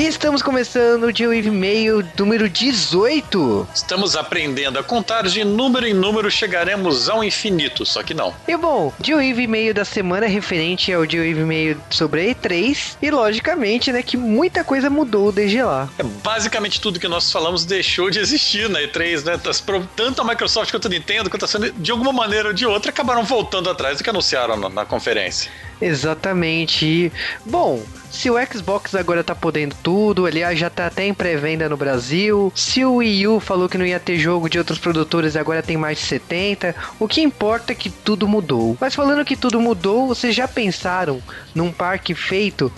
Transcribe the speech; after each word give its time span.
E 0.00 0.06
estamos 0.06 0.40
começando 0.40 1.04
o 1.04 1.12
Dia 1.12 1.26
e-mail 1.34 2.02
número 2.18 2.48
18. 2.48 3.68
Estamos 3.74 4.16
aprendendo 4.16 4.78
a 4.78 4.82
contar 4.82 5.24
de 5.24 5.44
número 5.44 5.86
em 5.86 5.92
número, 5.92 6.30
chegaremos 6.30 7.10
ao 7.10 7.22
infinito, 7.22 7.84
só 7.84 8.02
que 8.02 8.14
não. 8.14 8.34
E 8.48 8.56
bom, 8.56 8.94
Dia 8.98 9.22
e-mail 9.22 9.74
da 9.74 9.84
semana 9.84 10.24
é 10.24 10.28
referente 10.30 10.90
ao 10.90 11.04
Dia 11.04 11.26
e-mail 11.26 11.78
sobre 11.90 12.22
a 12.22 12.34
E3 12.34 12.96
e 13.02 13.10
logicamente, 13.10 13.92
né, 13.92 14.02
que 14.02 14.16
muita 14.16 14.64
coisa 14.64 14.88
mudou 14.88 15.30
desde 15.30 15.62
lá. 15.62 15.86
É 15.98 16.02
basicamente 16.02 16.80
tudo 16.80 16.98
que 16.98 17.06
nós 17.06 17.30
falamos 17.30 17.66
deixou 17.66 18.08
de 18.08 18.20
existir 18.20 18.70
na 18.70 18.80
E3, 18.80 19.22
né? 19.26 19.38
Tanto 19.94 20.22
a 20.22 20.24
Microsoft 20.24 20.70
quanto 20.70 20.86
a 20.86 20.90
Nintendo, 20.90 21.28
quanto 21.28 21.44
a 21.44 21.48
Sony, 21.48 21.72
de 21.72 21.90
alguma 21.90 22.10
maneira 22.10 22.48
ou 22.48 22.54
de 22.54 22.64
outra, 22.64 22.90
acabaram 22.90 23.22
voltando 23.22 23.68
atrás 23.68 23.98
do 23.98 24.04
que 24.04 24.08
anunciaram 24.08 24.56
na, 24.56 24.70
na 24.70 24.86
conferência. 24.86 25.50
Exatamente. 25.80 27.12
Bom, 27.44 27.82
se 28.10 28.28
o 28.28 28.34
Xbox 28.44 28.94
agora 28.94 29.24
tá 29.24 29.34
podendo 29.34 29.74
tudo, 29.82 30.26
aliás, 30.26 30.58
já 30.58 30.68
tá 30.68 30.86
até 30.86 31.06
em 31.06 31.14
pré-venda 31.14 31.68
no 31.68 31.76
Brasil. 31.76 32.52
Se 32.54 32.84
o 32.84 32.96
Wii 32.96 33.28
U 33.28 33.40
falou 33.40 33.68
que 33.68 33.78
não 33.78 33.86
ia 33.86 34.00
ter 34.00 34.18
jogo 34.18 34.48
de 34.48 34.58
outros 34.58 34.78
produtores, 34.78 35.36
agora 35.36 35.62
tem 35.62 35.76
mais 35.76 35.98
de 35.98 36.04
70. 36.04 36.74
O 36.98 37.06
que 37.06 37.22
importa 37.22 37.72
é 37.72 37.74
que 37.74 37.88
tudo 37.88 38.28
mudou. 38.28 38.76
Mas 38.80 38.94
falando 38.94 39.24
que 39.24 39.36
tudo 39.36 39.60
mudou, 39.60 40.08
vocês 40.08 40.34
já 40.34 40.48
pensaram 40.48 41.22
num 41.54 41.72
parque 41.72 42.14
feito 42.14 42.70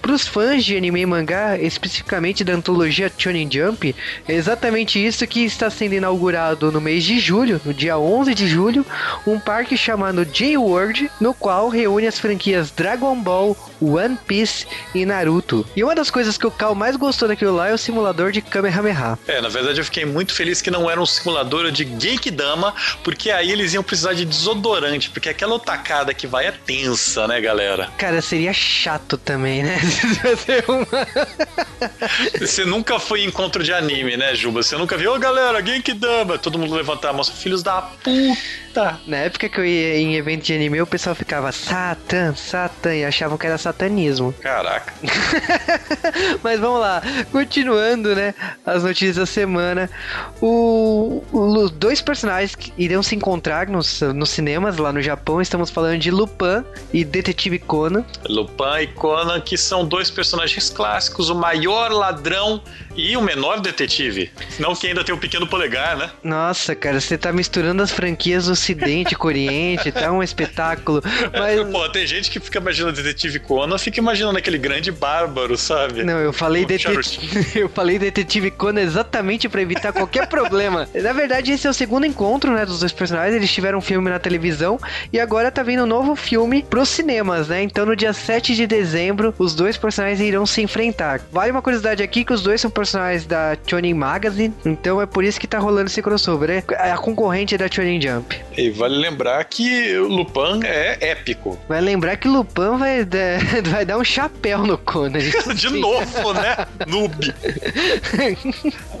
para 0.00 0.12
os 0.12 0.26
fãs 0.26 0.64
de 0.64 0.76
anime 0.76 1.00
e 1.00 1.06
mangá, 1.06 1.58
especificamente 1.58 2.42
da 2.42 2.54
antologia 2.54 3.10
Shonen 3.16 3.48
Jump, 3.50 3.94
é 4.26 4.34
exatamente 4.34 5.04
isso 5.04 5.26
que 5.26 5.44
está 5.44 5.70
sendo 5.70 5.94
inaugurado 5.94 6.72
no 6.72 6.80
mês 6.80 7.04
de 7.04 7.18
julho, 7.18 7.60
no 7.64 7.74
dia 7.74 7.98
11 7.98 8.34
de 8.34 8.48
julho, 8.48 8.84
um 9.26 9.38
parque 9.38 9.76
chamado 9.76 10.24
J-World, 10.24 11.10
no 11.20 11.34
qual 11.34 11.68
reúne 11.68 12.06
as 12.06 12.18
franquias 12.18 12.70
Dragon 12.70 13.16
Ball, 13.20 13.56
One 13.80 14.18
Piece 14.26 14.66
e 14.94 15.04
Naruto. 15.04 15.66
E 15.76 15.84
uma 15.84 15.94
das 15.94 16.10
coisas 16.10 16.36
que 16.36 16.46
o 16.46 16.50
Cal 16.50 16.74
mais 16.74 16.96
gostou 16.96 17.28
daquilo 17.28 17.54
lá 17.54 17.68
é 17.68 17.74
o 17.74 17.78
simulador 17.78 18.32
de 18.32 18.40
Kamehameha. 18.40 19.18
É, 19.26 19.40
na 19.40 19.48
verdade 19.48 19.80
eu 19.80 19.84
fiquei 19.84 20.04
muito 20.04 20.32
feliz 20.34 20.60
que 20.62 20.70
não 20.70 20.90
era 20.90 21.00
um 21.00 21.06
simulador 21.06 21.70
de 21.70 21.84
Genkidama, 21.98 22.74
porque 23.02 23.30
aí 23.30 23.50
eles 23.50 23.74
iam 23.74 23.82
precisar 23.82 24.14
de 24.14 24.24
desodorante, 24.24 25.10
porque 25.10 25.28
aquela 25.28 25.54
otacada 25.54 26.12
que 26.14 26.26
vai 26.26 26.46
é 26.46 26.52
tensa, 26.52 27.26
né, 27.26 27.40
galera? 27.40 27.88
Cara, 27.98 28.20
seria 28.22 28.52
chato 28.52 29.16
também, 29.16 29.62
né? 29.62 29.78
Você 32.38 32.64
nunca 32.64 32.98
foi 32.98 33.22
em 33.22 33.26
encontro 33.26 33.62
de 33.62 33.72
anime, 33.72 34.16
né, 34.16 34.34
Juba? 34.34 34.62
Você 34.62 34.76
nunca 34.76 34.96
viu, 34.96 35.12
ô 35.12 35.16
oh, 35.16 35.18
galera, 35.18 35.64
Genkidama, 35.64 36.38
todo 36.38 36.58
mundo 36.58 36.74
levantar 36.74 37.10
a 37.10 37.12
mão, 37.12 37.24
filhos 37.24 37.62
da 37.62 37.82
puta. 37.82 38.10
Na 39.06 39.16
época 39.16 39.48
que 39.48 39.58
eu 39.58 39.64
ia 39.64 39.96
em 39.98 40.14
evento 40.16 40.44
de 40.44 40.54
anime, 40.54 40.80
o 40.80 40.86
pessoal 40.86 41.14
ficava 41.14 41.50
Satan, 41.50 42.34
Satan, 42.36 42.94
e 42.94 43.04
achavam 43.04 43.36
que 43.36 43.46
era 43.46 43.58
satanismo. 43.58 44.32
Caraca. 44.40 44.92
Mas 46.42 46.60
vamos 46.60 46.80
lá, 46.80 47.02
continuando, 47.32 48.14
né, 48.14 48.34
as 48.64 48.84
notícias 48.84 49.16
da 49.16 49.26
semana. 49.26 49.90
O, 50.40 51.22
os 51.32 51.70
dois 51.72 52.00
personagens 52.00 52.54
que 52.54 52.72
irão 52.78 53.02
se 53.02 53.14
encontrar 53.16 53.66
nos, 53.68 54.00
nos 54.02 54.30
cinemas 54.30 54.76
lá 54.76 54.92
no 54.92 55.02
Japão, 55.02 55.40
estamos 55.40 55.70
falando 55.70 55.98
de 55.98 56.10
Lupin 56.10 56.64
e 56.92 57.04
Detetive 57.04 57.58
Conan. 57.58 58.04
Lupin 58.28 58.82
e 58.82 58.86
Conan, 58.88 59.40
que 59.40 59.56
são 59.56 59.84
dois 59.84 60.10
personagens 60.10 60.70
clássicos, 60.70 61.28
o 61.28 61.34
maior 61.34 61.90
ladrão 61.90 62.62
e 62.96 63.16
o 63.16 63.22
menor 63.22 63.60
detetive. 63.60 64.30
Não 64.58 64.74
que 64.74 64.86
ainda 64.86 65.04
tem 65.04 65.14
o 65.14 65.18
pequeno 65.18 65.46
polegar, 65.46 65.96
né? 65.96 66.10
Nossa, 66.22 66.74
cara, 66.74 67.00
você 67.00 67.16
tá 67.16 67.32
misturando 67.32 67.82
as 67.82 67.90
franquias 67.90 68.46
do 68.46 68.56
Ocidente 68.60 69.14
com 69.14 69.26
Oriente, 69.26 69.90
tá 69.90 70.12
um 70.12 70.22
espetáculo. 70.22 71.02
Mas... 71.32 71.60
Pô, 71.70 71.88
tem 71.88 72.06
gente 72.06 72.30
que 72.30 72.38
fica 72.38 72.58
imaginando 72.58 72.92
detetive 72.92 73.38
Conan, 73.38 73.78
fica 73.78 73.98
imaginando 73.98 74.36
aquele 74.36 74.58
grande 74.58 74.92
bárbaro, 74.92 75.56
sabe? 75.56 76.02
Não, 76.02 76.18
eu 76.18 76.32
falei 76.32 76.66
detetive. 76.66 77.56
eu 77.58 77.68
falei 77.68 77.98
detetive 77.98 78.50
Conan 78.50 78.82
exatamente 78.82 79.48
para 79.48 79.62
evitar 79.62 79.92
qualquer 79.92 80.26
problema. 80.26 80.88
Na 80.94 81.12
verdade, 81.12 81.52
esse 81.52 81.66
é 81.66 81.70
o 81.70 81.74
segundo 81.74 82.04
encontro, 82.04 82.52
né, 82.52 82.66
dos 82.66 82.80
dois 82.80 82.92
personagens. 82.92 83.34
Eles 83.34 83.50
tiveram 83.50 83.78
um 83.78 83.82
filme 83.82 84.10
na 84.10 84.18
televisão 84.18 84.78
e 85.12 85.18
agora 85.18 85.50
tá 85.50 85.62
vindo 85.62 85.84
um 85.84 85.86
novo 85.86 86.14
filme 86.14 86.62
pros 86.62 86.88
cinemas, 86.90 87.48
né? 87.48 87.62
Então 87.62 87.86
no 87.86 87.96
dia 87.96 88.12
7 88.12 88.54
de 88.54 88.66
dezembro, 88.66 89.34
os 89.38 89.54
dois 89.54 89.76
personagens 89.76 90.20
irão 90.20 90.44
se 90.44 90.60
enfrentar. 90.60 91.20
Vale 91.32 91.50
uma 91.50 91.62
curiosidade 91.62 92.02
aqui 92.02 92.24
que 92.24 92.32
os 92.32 92.42
dois 92.42 92.60
são 92.60 92.70
personagens 92.70 93.24
da 93.24 93.56
Shonen 93.66 93.94
Magazine, 93.94 94.54
então 94.64 95.00
é 95.00 95.06
por 95.06 95.24
isso 95.24 95.40
que 95.40 95.46
tá 95.46 95.58
rolando 95.58 95.86
esse 95.86 96.02
crossover, 96.02 96.48
né? 96.48 96.62
A 96.78 96.98
concorrente 96.98 97.56
da 97.56 97.70
Shonen 97.70 98.00
Jump. 98.00 98.38
E 98.60 98.68
vale 98.68 98.98
lembrar 98.98 99.42
que 99.44 99.96
o 99.96 100.06
Lupin 100.06 100.60
é 100.64 100.98
épico. 101.00 101.58
Vai 101.66 101.80
lembrar 101.80 102.18
que 102.18 102.28
o 102.28 102.30
Lupin 102.30 102.76
vai, 102.78 103.06
vai 103.64 103.86
dar 103.86 103.96
um 103.96 104.04
chapéu 104.04 104.66
no 104.66 104.76
Conan. 104.76 105.18
De 105.56 105.70
novo, 105.70 106.34
né? 106.34 106.66
Noob. 106.86 107.34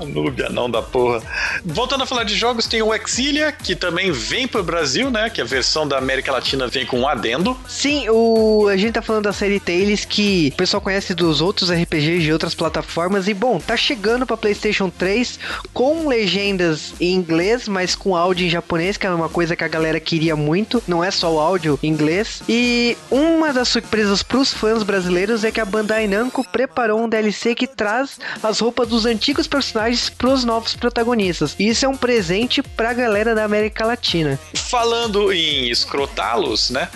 Noob, 0.14 0.42
não 0.50 0.70
da 0.70 0.80
porra. 0.80 1.22
Voltando 1.62 2.04
a 2.04 2.06
falar 2.06 2.24
de 2.24 2.34
jogos, 2.34 2.66
tem 2.66 2.80
o 2.80 2.94
Exilia, 2.94 3.52
que 3.52 3.76
também 3.76 4.10
vem 4.10 4.48
pro 4.48 4.62
Brasil, 4.62 5.10
né? 5.10 5.28
Que 5.28 5.42
a 5.42 5.44
versão 5.44 5.86
da 5.86 5.98
América 5.98 6.32
Latina 6.32 6.66
vem 6.66 6.86
com 6.86 7.00
um 7.00 7.06
adendo. 7.06 7.54
Sim, 7.68 8.08
o... 8.08 8.66
a 8.66 8.78
gente 8.78 8.94
tá 8.94 9.02
falando 9.02 9.24
da 9.24 9.32
série 9.32 9.60
Tales, 9.60 10.06
que 10.06 10.52
o 10.54 10.56
pessoal 10.56 10.80
conhece 10.80 11.12
dos 11.14 11.42
outros 11.42 11.70
RPGs 11.70 12.22
de 12.22 12.32
outras 12.32 12.54
plataformas. 12.54 13.28
E 13.28 13.34
bom, 13.34 13.60
tá 13.60 13.76
chegando 13.76 14.24
pra 14.24 14.38
PlayStation 14.38 14.88
3 14.88 15.38
com 15.74 16.08
legendas 16.08 16.94
em 16.98 17.12
inglês, 17.12 17.68
mas 17.68 17.94
com 17.94 18.16
áudio 18.16 18.46
em 18.46 18.50
japonês, 18.50 18.96
que 18.96 19.06
é 19.06 19.10
uma 19.10 19.28
coisa 19.28 19.49
que 19.56 19.64
a 19.64 19.68
galera 19.68 20.00
queria 20.00 20.36
muito. 20.36 20.82
Não 20.86 21.02
é 21.02 21.10
só 21.10 21.32
o 21.32 21.40
áudio 21.40 21.78
em 21.82 21.88
inglês. 21.88 22.42
E 22.48 22.96
uma 23.10 23.52
das 23.52 23.68
surpresas 23.68 24.22
pros 24.22 24.52
fãs 24.52 24.82
brasileiros 24.82 25.44
é 25.44 25.50
que 25.50 25.60
a 25.60 25.64
Bandai 25.64 26.06
Namco 26.06 26.44
preparou 26.50 27.02
um 27.02 27.08
DLC 27.08 27.54
que 27.54 27.66
traz 27.66 28.18
as 28.42 28.58
roupas 28.60 28.88
dos 28.88 29.06
antigos 29.06 29.46
personagens 29.46 30.10
pros 30.10 30.44
novos 30.44 30.74
protagonistas. 30.74 31.54
E 31.58 31.68
isso 31.68 31.84
é 31.84 31.88
um 31.88 31.96
presente 31.96 32.62
pra 32.62 32.92
galera 32.92 33.34
da 33.34 33.44
América 33.44 33.84
Latina. 33.84 34.38
Falando 34.54 35.32
em 35.32 35.70
escrotá-los, 35.70 36.70
né? 36.70 36.88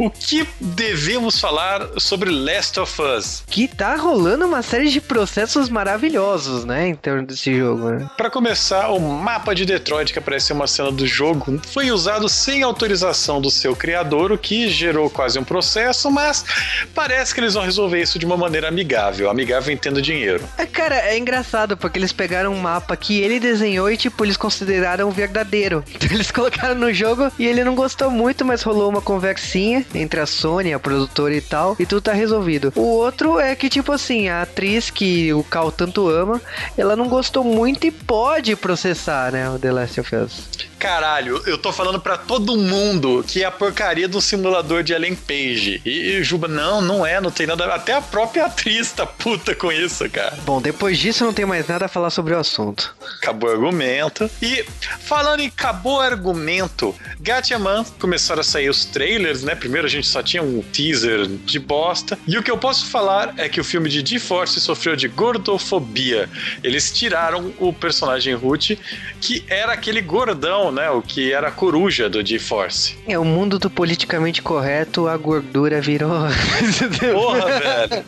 O 0.00 0.10
que 0.10 0.48
devemos 0.58 1.38
falar 1.38 1.86
sobre 1.98 2.30
Last 2.30 2.80
of 2.80 3.02
Us? 3.02 3.42
Que 3.46 3.68
tá 3.68 3.94
rolando 3.96 4.46
uma 4.46 4.62
série 4.62 4.88
de 4.88 4.98
processos 4.98 5.68
maravilhosos, 5.68 6.64
né, 6.64 6.88
em 6.88 6.94
torno 6.94 7.26
desse 7.26 7.54
jogo. 7.54 7.90
Né? 7.90 8.10
Para 8.16 8.30
começar, 8.30 8.88
o 8.88 8.98
mapa 8.98 9.54
de 9.54 9.66
Detroit 9.66 10.10
que 10.10 10.18
apareceu 10.18 10.56
uma 10.56 10.66
cena 10.66 10.90
do 10.90 11.06
jogo 11.06 11.60
foi 11.66 11.90
usado 11.90 12.30
sem 12.30 12.62
autorização 12.62 13.42
do 13.42 13.50
seu 13.50 13.76
criador, 13.76 14.32
o 14.32 14.38
que 14.38 14.70
gerou 14.70 15.10
quase 15.10 15.38
um 15.38 15.44
processo, 15.44 16.10
mas 16.10 16.46
parece 16.94 17.34
que 17.34 17.40
eles 17.40 17.52
vão 17.52 17.64
resolver 17.64 18.00
isso 18.00 18.18
de 18.18 18.24
uma 18.24 18.38
maneira 18.38 18.68
amigável. 18.68 19.28
Amigável 19.28 19.70
entendo 19.70 20.00
dinheiro. 20.00 20.42
É, 20.56 20.64
cara, 20.64 20.96
é 20.96 21.18
engraçado 21.18 21.76
porque 21.76 21.98
eles 21.98 22.12
pegaram 22.12 22.54
um 22.54 22.58
mapa 22.58 22.96
que 22.96 23.20
ele 23.20 23.38
desenhou 23.38 23.90
e 23.90 23.98
tipo 23.98 24.24
eles 24.24 24.38
consideraram 24.38 25.10
verdadeiro. 25.10 25.84
Então 26.00 26.16
eles 26.16 26.30
colocaram 26.30 26.74
no 26.74 26.92
jogo 26.94 27.30
e 27.38 27.44
ele 27.46 27.62
não 27.62 27.74
gostou 27.74 28.10
muito, 28.10 28.42
mas 28.42 28.62
rolou 28.62 28.88
uma 28.88 29.02
conversinha 29.02 29.84
entre 29.94 30.20
a 30.20 30.26
Sony, 30.26 30.72
a 30.72 30.78
produtora 30.78 31.34
e 31.34 31.40
tal, 31.40 31.76
e 31.78 31.86
tudo 31.86 32.02
tá 32.02 32.12
resolvido. 32.12 32.72
O 32.76 32.82
outro 32.82 33.38
é 33.38 33.54
que, 33.54 33.68
tipo 33.68 33.92
assim, 33.92 34.28
a 34.28 34.42
atriz 34.42 34.90
que 34.90 35.32
o 35.32 35.42
Cal 35.44 35.72
tanto 35.72 36.08
ama, 36.08 36.40
ela 36.76 36.96
não 36.96 37.08
gostou 37.08 37.44
muito 37.44 37.86
e 37.86 37.90
pode 37.90 38.54
processar, 38.56 39.32
né, 39.32 39.48
o 39.50 39.58
The 39.58 39.72
Last 39.72 40.00
of 40.00 40.16
Us. 40.16 40.70
Caralho, 40.80 41.42
eu 41.46 41.58
tô 41.58 41.74
falando 41.74 42.00
para 42.00 42.16
todo 42.16 42.56
mundo 42.56 43.22
que 43.28 43.42
é 43.42 43.46
a 43.46 43.50
porcaria 43.50 44.08
do 44.08 44.18
simulador 44.18 44.82
de 44.82 44.94
Ellen 44.94 45.14
Page. 45.14 45.82
E, 45.84 45.90
e 45.90 46.24
Juba, 46.24 46.48
não, 46.48 46.80
não 46.80 47.04
é, 47.04 47.20
não 47.20 47.30
tem 47.30 47.46
nada. 47.46 47.66
Até 47.66 47.92
a 47.92 48.00
própria 48.00 48.46
atriz 48.46 48.90
tá 48.90 49.04
puta 49.04 49.54
com 49.54 49.70
isso, 49.70 50.08
cara. 50.08 50.38
Bom, 50.42 50.58
depois 50.58 50.98
disso 50.98 51.22
não 51.22 51.34
tem 51.34 51.44
mais 51.44 51.68
nada 51.68 51.84
a 51.84 51.88
falar 51.88 52.08
sobre 52.08 52.32
o 52.32 52.38
assunto. 52.38 52.96
Acabou 53.18 53.50
o 53.50 53.52
argumento. 53.52 54.30
E 54.40 54.64
falando 55.00 55.40
em 55.40 55.48
acabou 55.48 56.00
argumento, 56.00 56.94
Gatchaman 57.20 57.84
começaram 57.98 58.40
a 58.40 58.44
sair 58.44 58.70
os 58.70 58.86
trailers, 58.86 59.42
né? 59.42 59.54
Primeiro 59.70 59.86
a 59.86 59.90
gente 59.90 60.08
só 60.08 60.20
tinha 60.20 60.42
um 60.42 60.62
teaser 60.62 61.28
de 61.28 61.60
bosta. 61.60 62.18
E 62.26 62.36
o 62.36 62.42
que 62.42 62.50
eu 62.50 62.58
posso 62.58 62.86
falar 62.86 63.34
é 63.36 63.48
que 63.48 63.60
o 63.60 63.64
filme 63.64 63.88
de 63.88 64.02
D-Force 64.02 64.60
sofreu 64.60 64.96
de 64.96 65.06
gordofobia. 65.06 66.28
Eles 66.60 66.92
tiraram 66.92 67.52
o 67.56 67.72
personagem 67.72 68.34
Ruth, 68.34 68.72
que 69.20 69.44
era 69.46 69.72
aquele 69.72 70.00
gordão 70.00 70.72
né? 70.72 70.90
O 70.90 71.00
que 71.00 71.32
era 71.32 71.46
a 71.46 71.50
coruja 71.52 72.10
do 72.10 72.24
G-Force. 72.26 72.96
É, 73.06 73.16
o 73.16 73.24
mundo 73.24 73.60
do 73.60 73.70
politicamente 73.70 74.42
correto, 74.42 75.06
a 75.06 75.16
gordura 75.16 75.80
virou. 75.80 76.10
Porra, 77.12 77.46
velho! 77.60 78.04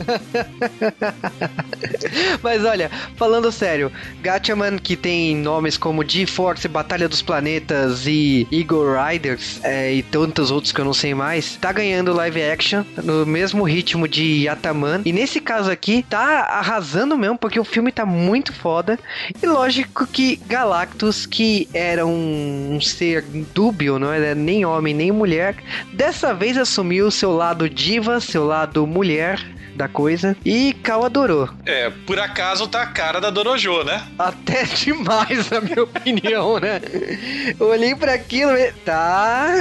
Mas 2.43 2.65
olha, 2.65 2.91
falando 3.15 3.53
sério, 3.53 3.93
Gatchaman, 4.21 4.79
que 4.79 4.97
tem 4.97 5.37
nomes 5.37 5.77
como 5.77 6.05
G-Force, 6.05 6.67
Batalha 6.67 7.09
dos 7.09 7.23
Planetas 7.23 8.05
e 8.07 8.49
Eagle 8.51 8.97
Riders 8.97 9.61
é, 9.63 9.93
e 9.95 10.03
tantos 10.03 10.51
outros 10.51 10.73
que 10.73 10.81
eu 10.81 10.85
não 10.85 10.95
sei 10.95 11.15
mais, 11.15 11.52
tá 11.59 11.73
ganhando 11.73 12.13
live 12.13 12.43
action 12.43 12.85
no 13.03 13.25
mesmo 13.27 13.65
ritmo 13.65 14.09
de 14.09 14.45
Yataman. 14.45 15.03
E 15.05 15.13
nesse 15.13 15.41
caso 15.41 15.71
aqui, 15.71 16.05
tá 16.09 16.47
arrasando 16.51 17.17
mesmo, 17.17 17.39
porque 17.39 17.61
o 17.61 17.65
filme 17.65 17.93
tá 17.93 18.05
muito 18.05 18.53
foda. 18.53 18.99
E 19.43 19.47
lógico 19.47 20.07
que 20.07 20.37
Galactus, 20.47 21.27
que 21.27 21.69
era 21.73 22.07
um 22.07 22.63
um 22.73 22.81
ser 22.81 23.23
dúbio, 23.55 23.99
não 23.99 24.13
é 24.13 24.35
nem 24.35 24.65
homem 24.65 24.95
nem 24.95 25.11
mulher, 25.11 25.57
dessa 25.93 26.35
vez 26.35 26.57
assumiu 26.57 27.11
seu 27.11 27.33
lado 27.33 27.69
diva, 27.69 28.21
seu 28.21 28.45
lado 28.45 28.87
mulher 28.87 29.41
da 29.75 29.89
coisa. 29.89 30.37
E 30.45 30.73
Cal 30.83 31.05
adorou. 31.05 31.49
É, 31.67 31.91
por 32.07 32.19
acaso 32.19 32.67
tá 32.69 32.83
a 32.83 32.87
cara 32.87 33.21
da 33.21 33.31
Dorojo, 33.31 33.83
né? 33.85 34.07
Até 34.19 34.65
demais, 34.85 35.51
na 35.51 35.61
minha 35.61 35.83
opinião, 35.83 36.59
né? 36.59 36.81
Olhei 37.59 37.95
para 37.95 38.15
aquilo 38.15 38.57
e... 38.57 38.73
Tá. 38.85 39.53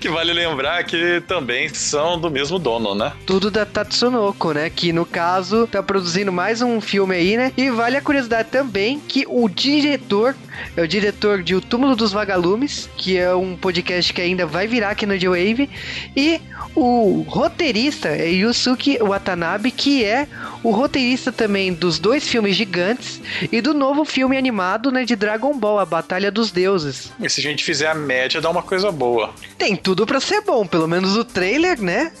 que 0.00 0.08
vale 0.08 0.32
lembrar 0.32 0.82
que 0.84 1.22
também 1.26 1.68
são 1.68 2.18
do 2.18 2.30
mesmo 2.30 2.58
dono, 2.58 2.94
né? 2.94 3.12
Tudo 3.26 3.50
da 3.50 3.64
Tatsunoko, 3.64 4.52
né? 4.52 4.70
Que 4.70 4.92
no 4.92 5.06
caso 5.06 5.66
tá 5.66 5.82
produzindo 5.82 6.32
mais 6.32 6.62
um 6.62 6.80
filme 6.80 7.14
aí, 7.14 7.36
né? 7.36 7.52
E 7.56 7.70
vale 7.70 7.96
a 7.96 8.02
curiosidade 8.02 8.48
também 8.50 8.98
que 9.00 9.24
o 9.28 9.48
diretor 9.48 10.34
é 10.76 10.82
o 10.82 10.88
diretor 10.88 11.42
de 11.42 11.54
O 11.54 11.60
Túmulo 11.60 11.94
dos 11.94 12.12
Vagalumes, 12.12 12.88
que 12.96 13.16
é 13.16 13.34
um 13.34 13.56
podcast 13.56 14.12
que 14.12 14.20
ainda 14.20 14.46
vai 14.46 14.66
virar 14.66 14.90
aqui 14.90 15.06
no 15.06 15.18
J-Wave, 15.18 15.70
e 16.16 16.40
o 16.74 17.24
roteirista 17.28 18.08
é 18.08 18.28
Yusuke 18.58 18.98
Watanabe, 18.98 19.70
que 19.70 20.04
é 20.04 20.26
o 20.64 20.72
roteirista 20.72 21.30
também 21.30 21.72
dos 21.72 22.00
dois 22.00 22.26
filmes 22.26 22.56
gigantes 22.56 23.20
e 23.52 23.60
do 23.60 23.72
novo 23.72 24.04
filme 24.04 24.36
animado 24.36 24.90
né, 24.90 25.04
de 25.04 25.14
Dragon 25.14 25.56
Ball, 25.56 25.78
A 25.78 25.86
Batalha 25.86 26.30
dos 26.30 26.50
Deuses. 26.50 27.12
E 27.20 27.30
se 27.30 27.40
a 27.40 27.42
gente 27.42 27.62
fizer 27.62 27.86
a 27.86 27.94
média, 27.94 28.40
dá 28.40 28.50
uma 28.50 28.62
coisa 28.62 28.90
boa. 28.90 29.32
Tem 29.56 29.76
tudo 29.76 30.04
para 30.04 30.18
ser 30.18 30.40
bom, 30.40 30.66
pelo 30.66 30.88
menos 30.88 31.16
o 31.16 31.24
trailer, 31.24 31.80
né? 31.80 32.12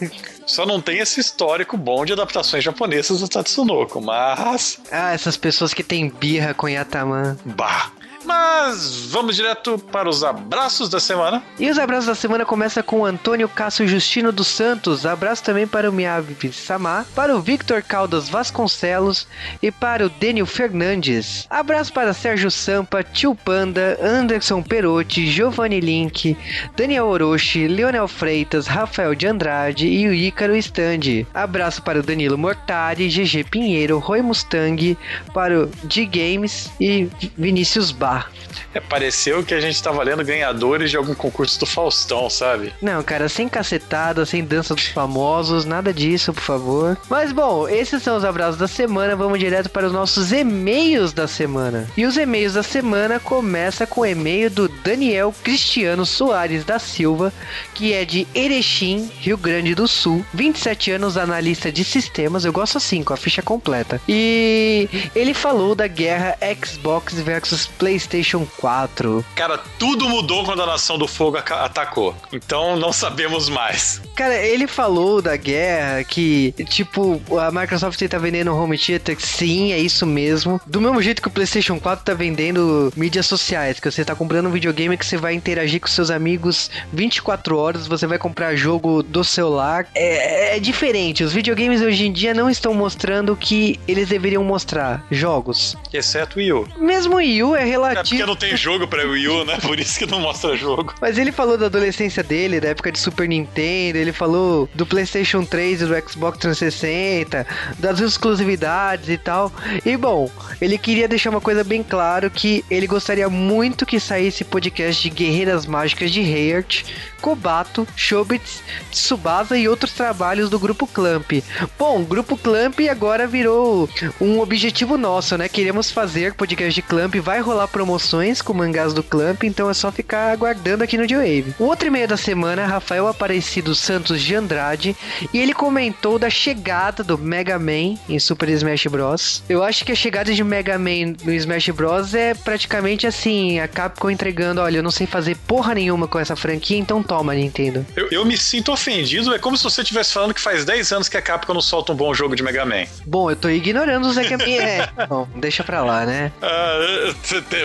Só 0.46 0.64
não 0.64 0.80
tem 0.80 0.98
esse 0.98 1.20
histórico 1.20 1.76
bom 1.76 2.04
de 2.04 2.12
adaptações 2.12 2.62
japonesas 2.62 3.20
do 3.20 3.28
Tatsunoko, 3.28 4.00
mas. 4.00 4.78
Ah, 4.90 5.12
essas 5.12 5.36
pessoas 5.36 5.74
que 5.74 5.82
têm 5.82 6.08
birra 6.08 6.54
com 6.54 6.68
Yataman. 6.68 7.36
Bah! 7.44 7.90
Mas 8.28 9.06
vamos 9.06 9.36
direto 9.36 9.78
para 9.78 10.06
os 10.06 10.22
abraços 10.22 10.90
da 10.90 11.00
semana. 11.00 11.42
E 11.58 11.70
os 11.70 11.78
abraços 11.78 12.04
da 12.04 12.14
semana 12.14 12.44
começa 12.44 12.82
com 12.82 13.02
Antônio 13.02 13.48
Cássio 13.48 13.88
Justino 13.88 14.30
dos 14.30 14.48
Santos. 14.48 15.06
Abraço 15.06 15.42
também 15.42 15.66
para 15.66 15.88
o 15.88 15.92
Miyavi 15.92 16.52
Samar, 16.52 17.06
para 17.14 17.34
o 17.34 17.40
Victor 17.40 17.82
Caldas 17.82 18.28
Vasconcelos 18.28 19.26
e 19.62 19.72
para 19.72 20.04
o 20.04 20.10
Daniel 20.10 20.44
Fernandes. 20.44 21.46
Abraço 21.48 21.90
para 21.90 22.12
Sérgio 22.12 22.50
Sampa, 22.50 23.02
Tio 23.02 23.34
Panda, 23.34 23.98
Anderson 24.02 24.62
Perotti, 24.62 25.26
Giovanni 25.26 25.80
Link, 25.80 26.36
Daniel 26.76 27.06
Orochi, 27.06 27.66
Leonel 27.66 28.06
Freitas, 28.06 28.66
Rafael 28.66 29.14
de 29.14 29.26
Andrade 29.26 29.86
e 29.86 30.06
o 30.06 30.12
Ícaro 30.12 30.54
Standi. 30.54 31.26
Abraço 31.32 31.80
para 31.80 32.00
o 32.00 32.02
Danilo 32.02 32.36
Mortari, 32.36 33.08
GG 33.08 33.44
Pinheiro, 33.44 33.98
Roy 33.98 34.20
Mustang, 34.20 34.98
para 35.32 35.62
o 35.62 35.70
G 35.88 36.04
Games 36.04 36.70
e 36.78 37.08
Vinícius 37.34 37.90
Bar. 38.18 38.30
É, 38.74 38.80
pareceu 38.80 39.42
que 39.42 39.54
a 39.54 39.60
gente 39.60 39.82
tava 39.82 40.02
lendo 40.02 40.24
ganhadores 40.24 40.90
de 40.90 40.96
algum 40.96 41.14
concurso 41.14 41.58
do 41.60 41.66
Faustão, 41.66 42.28
sabe? 42.28 42.72
Não, 42.82 43.02
cara, 43.02 43.28
sem 43.28 43.48
cacetada, 43.48 44.26
sem 44.26 44.44
dança 44.44 44.74
dos 44.74 44.88
famosos, 44.88 45.64
nada 45.64 45.92
disso, 45.92 46.34
por 46.34 46.42
favor. 46.42 46.98
Mas 47.08 47.32
bom, 47.32 47.68
esses 47.68 48.02
são 48.02 48.16
os 48.16 48.24
abraços 48.24 48.58
da 48.58 48.68
semana. 48.68 49.16
Vamos 49.16 49.38
direto 49.38 49.70
para 49.70 49.86
os 49.86 49.92
nossos 49.92 50.32
e-mails 50.32 51.12
da 51.12 51.26
semana. 51.26 51.88
E 51.96 52.04
os 52.04 52.16
e-mails 52.16 52.54
da 52.54 52.62
semana 52.62 53.18
começa 53.18 53.86
com 53.86 54.02
o 54.02 54.06
e-mail 54.06 54.50
do 54.50 54.68
Daniel 54.68 55.34
Cristiano 55.42 56.04
Soares 56.04 56.64
da 56.64 56.78
Silva, 56.78 57.32
que 57.74 57.92
é 57.92 58.04
de 58.04 58.26
Erechim, 58.34 59.10
Rio 59.20 59.38
Grande 59.38 59.74
do 59.74 59.88
Sul, 59.88 60.24
27 60.34 60.92
anos, 60.92 61.16
analista 61.16 61.72
de 61.72 61.84
sistemas. 61.84 62.44
Eu 62.44 62.52
gosto 62.52 62.78
assim, 62.78 63.02
com 63.02 63.14
a 63.14 63.16
ficha 63.16 63.42
completa. 63.42 64.00
E 64.08 64.88
ele 65.14 65.32
falou 65.32 65.74
da 65.74 65.86
guerra 65.86 66.36
Xbox 66.64 67.14
versus 67.14 67.66
PlayStation 67.66 68.07
PlayStation 68.08 68.46
4. 68.58 69.24
Cara, 69.34 69.58
tudo 69.78 70.08
mudou 70.08 70.44
quando 70.44 70.62
a 70.62 70.66
Nação 70.66 70.96
do 70.96 71.06
Fogo 71.06 71.36
atacou. 71.36 72.14
Então 72.32 72.76
não 72.76 72.92
sabemos 72.92 73.48
mais. 73.48 74.00
Cara, 74.16 74.34
ele 74.34 74.66
falou 74.66 75.20
da 75.20 75.36
guerra 75.36 76.02
que, 76.04 76.54
tipo, 76.70 77.20
a 77.38 77.50
Microsoft 77.50 78.02
tá 78.08 78.18
vendendo 78.18 78.54
home 78.54 78.78
theater. 78.78 79.16
Sim, 79.20 79.72
é 79.72 79.78
isso 79.78 80.06
mesmo. 80.06 80.60
Do 80.66 80.80
mesmo 80.80 81.00
jeito 81.02 81.20
que 81.20 81.28
o 81.28 81.30
PlayStation 81.30 81.78
4 81.78 82.04
tá 82.04 82.14
vendendo 82.14 82.92
mídias 82.96 83.26
sociais, 83.26 83.78
que 83.78 83.90
você 83.90 84.04
tá 84.04 84.14
comprando 84.14 84.46
um 84.46 84.52
videogame 84.52 84.96
que 84.96 85.06
você 85.06 85.16
vai 85.16 85.34
interagir 85.34 85.80
com 85.80 85.86
seus 85.86 86.10
amigos 86.10 86.70
24 86.92 87.56
horas, 87.56 87.86
você 87.86 88.06
vai 88.06 88.18
comprar 88.18 88.56
jogo 88.56 89.02
do 89.02 89.22
celular. 89.22 89.86
É, 89.94 90.56
é 90.56 90.60
diferente. 90.60 91.22
Os 91.22 91.32
videogames 91.32 91.82
hoje 91.82 92.06
em 92.06 92.12
dia 92.12 92.32
não 92.32 92.48
estão 92.48 92.72
mostrando 92.72 93.34
o 93.34 93.36
que 93.36 93.78
eles 93.86 94.08
deveriam 94.08 94.42
mostrar. 94.42 95.04
Jogos. 95.10 95.76
Exceto 95.92 96.36
o 96.36 96.38
Wii 96.38 96.52
U. 96.52 96.68
Mesmo 96.78 97.14
o 97.14 97.18
Wii 97.18 97.42
U 97.42 97.56
é 97.56 97.64
relativo 97.64 97.97
é 97.98 98.02
porque 98.02 98.26
não 98.26 98.36
tem 98.36 98.56
jogo 98.56 98.86
pra 98.86 99.06
Wii 99.06 99.28
U, 99.28 99.44
né? 99.44 99.58
Por 99.60 99.78
isso 99.78 99.98
que 99.98 100.06
não 100.06 100.20
mostra 100.20 100.56
jogo. 100.56 100.94
Mas 101.00 101.18
ele 101.18 101.32
falou 101.32 101.56
da 101.56 101.66
adolescência 101.66 102.22
dele, 102.22 102.60
da 102.60 102.68
época 102.68 102.92
de 102.92 102.98
Super 102.98 103.28
Nintendo, 103.28 103.98
ele 103.98 104.12
falou 104.12 104.68
do 104.74 104.86
PlayStation 104.86 105.44
3 105.44 105.82
e 105.82 105.86
do 105.86 106.08
Xbox 106.08 106.38
360, 106.38 107.46
das 107.78 108.00
exclusividades 108.00 109.08
e 109.08 109.18
tal. 109.18 109.52
E 109.84 109.96
bom, 109.96 110.30
ele 110.60 110.78
queria 110.78 111.08
deixar 111.08 111.30
uma 111.30 111.40
coisa 111.40 111.64
bem 111.64 111.82
claro 111.82 112.30
que 112.30 112.64
ele 112.70 112.86
gostaria 112.86 113.28
muito 113.28 113.86
que 113.86 114.00
saísse 114.00 114.44
podcast 114.44 115.02
de 115.02 115.10
Guerreiras 115.10 115.66
Mágicas 115.66 116.10
de 116.10 116.20
Heart, 116.20 116.84
Kobato, 117.20 117.86
Shobits, 117.96 118.62
Tsubasa 118.90 119.56
e 119.58 119.68
outros 119.68 119.92
trabalhos 119.92 120.48
do 120.48 120.58
Grupo 120.58 120.86
Clamp. 120.86 121.32
Bom, 121.78 122.02
o 122.02 122.04
Grupo 122.04 122.36
Clamp 122.36 122.78
agora 122.90 123.26
virou 123.26 123.88
um 124.20 124.40
objetivo 124.40 124.96
nosso, 124.96 125.36
né? 125.36 125.48
Queremos 125.48 125.90
fazer 125.90 126.34
podcast 126.34 126.74
de 126.74 126.82
Clamp, 126.82 127.14
vai 127.16 127.40
rolar 127.40 127.68
promoções 127.78 128.42
com 128.42 128.52
mangás 128.52 128.92
do 128.92 129.04
Clamp, 129.04 129.44
então 129.44 129.70
é 129.70 129.74
só 129.74 129.92
ficar 129.92 130.32
aguardando 130.32 130.82
aqui 130.82 130.98
no 130.98 131.06
J-Wave. 131.06 131.54
O 131.60 131.64
outro 131.66 131.86
e-mail 131.86 132.08
da 132.08 132.16
semana, 132.16 132.66
Rafael 132.66 133.06
Aparecido 133.06 133.72
Santos 133.72 134.20
de 134.20 134.34
Andrade, 134.34 134.96
e 135.32 135.38
ele 135.38 135.54
comentou 135.54 136.18
da 136.18 136.28
chegada 136.28 137.04
do 137.04 137.16
Mega 137.16 137.56
Man 137.56 137.94
em 138.08 138.18
Super 138.18 138.48
Smash 138.48 138.88
Bros. 138.88 139.44
Eu 139.48 139.62
acho 139.62 139.84
que 139.84 139.92
a 139.92 139.94
chegada 139.94 140.34
de 140.34 140.42
Mega 140.42 140.76
Man 140.76 141.14
no 141.22 141.32
Smash 141.32 141.68
Bros 141.68 142.14
é 142.14 142.34
praticamente 142.34 143.06
assim, 143.06 143.60
a 143.60 143.68
Capcom 143.68 144.10
entregando, 144.10 144.60
olha, 144.60 144.78
eu 144.78 144.82
não 144.82 144.90
sei 144.90 145.06
fazer 145.06 145.36
porra 145.46 145.72
nenhuma 145.72 146.08
com 146.08 146.18
essa 146.18 146.34
franquia, 146.34 146.78
então 146.78 147.00
toma, 147.00 147.32
Nintendo. 147.32 147.86
Eu, 147.94 148.08
eu 148.10 148.24
me 148.24 148.36
sinto 148.36 148.72
ofendido, 148.72 149.32
é 149.32 149.38
como 149.38 149.56
se 149.56 149.62
você 149.62 149.82
estivesse 149.82 150.12
falando 150.12 150.34
que 150.34 150.40
faz 150.40 150.64
10 150.64 150.90
anos 150.90 151.08
que 151.08 151.16
a 151.16 151.22
Capcom 151.22 151.54
não 151.54 151.62
solta 151.62 151.92
um 151.92 151.96
bom 151.96 152.12
jogo 152.12 152.34
de 152.34 152.42
Mega 152.42 152.66
Man. 152.66 152.86
Bom, 153.06 153.30
eu 153.30 153.36
tô 153.36 153.48
ignorando 153.48 154.08
os 154.08 154.16
Mega 154.16 154.36
Man. 154.36 154.44
É, 154.48 155.06
bom, 155.06 155.28
deixa 155.36 155.62
pra 155.62 155.84
lá, 155.84 156.04
né? 156.04 156.32
Ah, 156.42 157.14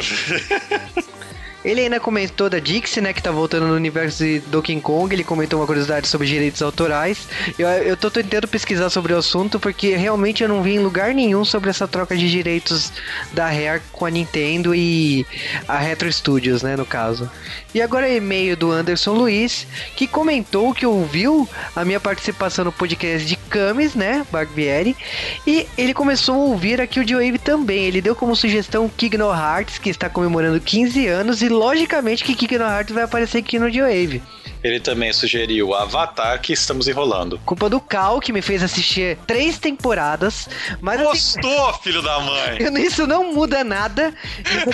mesmo. 0.04 1.04
Ele 1.64 1.82
ainda 1.82 2.00
comentou 2.00 2.50
da 2.50 2.60
Dixie, 2.60 3.02
né, 3.02 3.14
que 3.14 3.24
tá 3.24 3.32
voltando 3.32 3.68
no 3.68 3.76
universo 3.76 4.24
de 4.24 4.40
Donkey 4.40 4.80
Kong. 4.82 5.14
Ele 5.14 5.24
comentou 5.24 5.60
uma 5.60 5.66
curiosidade 5.66 6.08
sobre 6.08 6.28
direitos 6.28 6.62
autorais. 6.62 7.28
Eu, 7.58 7.68
eu 7.68 7.96
tô 7.96 8.12
tentando 8.12 8.48
pesquisar 8.48 8.90
sobre 8.90 9.14
o 9.14 9.18
assunto 9.18 9.60
porque 9.60 9.96
realmente 9.96 10.44
eu 10.44 10.50
não 10.50 10.62
vi 10.62 10.76
em 10.76 10.80
lugar 10.80 11.14
nenhum 11.14 11.46
sobre 11.46 11.70
essa 11.70 11.88
troca 11.88 12.18
de 12.18 12.30
direitos 12.30 12.92
da 13.32 13.50
Rare 13.50 13.82
com 13.92 14.06
a 14.06 14.10
Nintendo 14.10 14.76
e 14.76 15.26
a 15.68 15.78
Retro 15.78 16.12
Studios, 16.12 16.62
né, 16.64 16.76
no 16.76 16.86
caso. 16.86 17.30
E 17.74 17.82
agora 17.82 18.08
é 18.08 18.18
e-mail 18.18 18.56
do 18.56 18.72
Anderson 18.72 19.14
Luiz, 19.14 19.66
que 19.96 20.06
comentou 20.06 20.74
que 20.74 20.86
ouviu 20.86 21.48
a 21.76 21.84
minha 21.84 22.00
participação 22.00 22.66
no 22.66 22.72
podcast 22.72 23.26
de 23.28 23.36
Camis, 23.36 23.96
né, 23.96 24.26
Barbieri, 24.32 24.96
e 25.48 25.68
ele 25.78 25.94
começou 25.94 26.36
a 26.36 26.46
ouvir 26.46 26.80
aqui 26.82 27.00
o 27.00 27.08
Joe 27.08 27.38
também. 27.40 27.86
Ele 27.86 28.02
deu 28.02 28.16
como 28.16 28.36
sugestão 28.36 28.90
Kingdom 28.90 29.34
Hearts, 29.34 29.80
que 29.80 29.90
está 29.90 30.10
comemorando 30.10 30.60
15 30.60 31.08
anos, 31.08 31.42
e 31.42 31.50
logicamente 31.54 32.24
que 32.24 32.36
Kingdom 32.36 32.66
Hearts 32.66 32.94
vai 32.94 33.04
aparecer 33.04 33.40
aqui 33.40 33.58
no 33.58 33.70
J-Wave. 33.70 34.22
Ele 34.64 34.80
também 34.80 35.12
sugeriu 35.12 35.74
Avatar, 35.74 36.40
que 36.40 36.54
estamos 36.54 36.88
enrolando. 36.88 37.38
Culpa 37.46 37.70
do 37.70 37.82
Cal, 37.82 38.22
que 38.22 38.32
me 38.32 38.42
fez 38.42 38.64
assistir 38.64 39.18
três 39.28 39.58
temporadas. 39.60 40.48
Mas 40.80 41.02
Gostou, 41.02 41.70
assim, 41.70 41.80
filho 41.84 42.02
da 42.02 42.20
mãe! 42.22 42.58
Isso 42.82 43.06
não 43.06 43.34
muda 43.34 43.64
nada. 43.64 44.14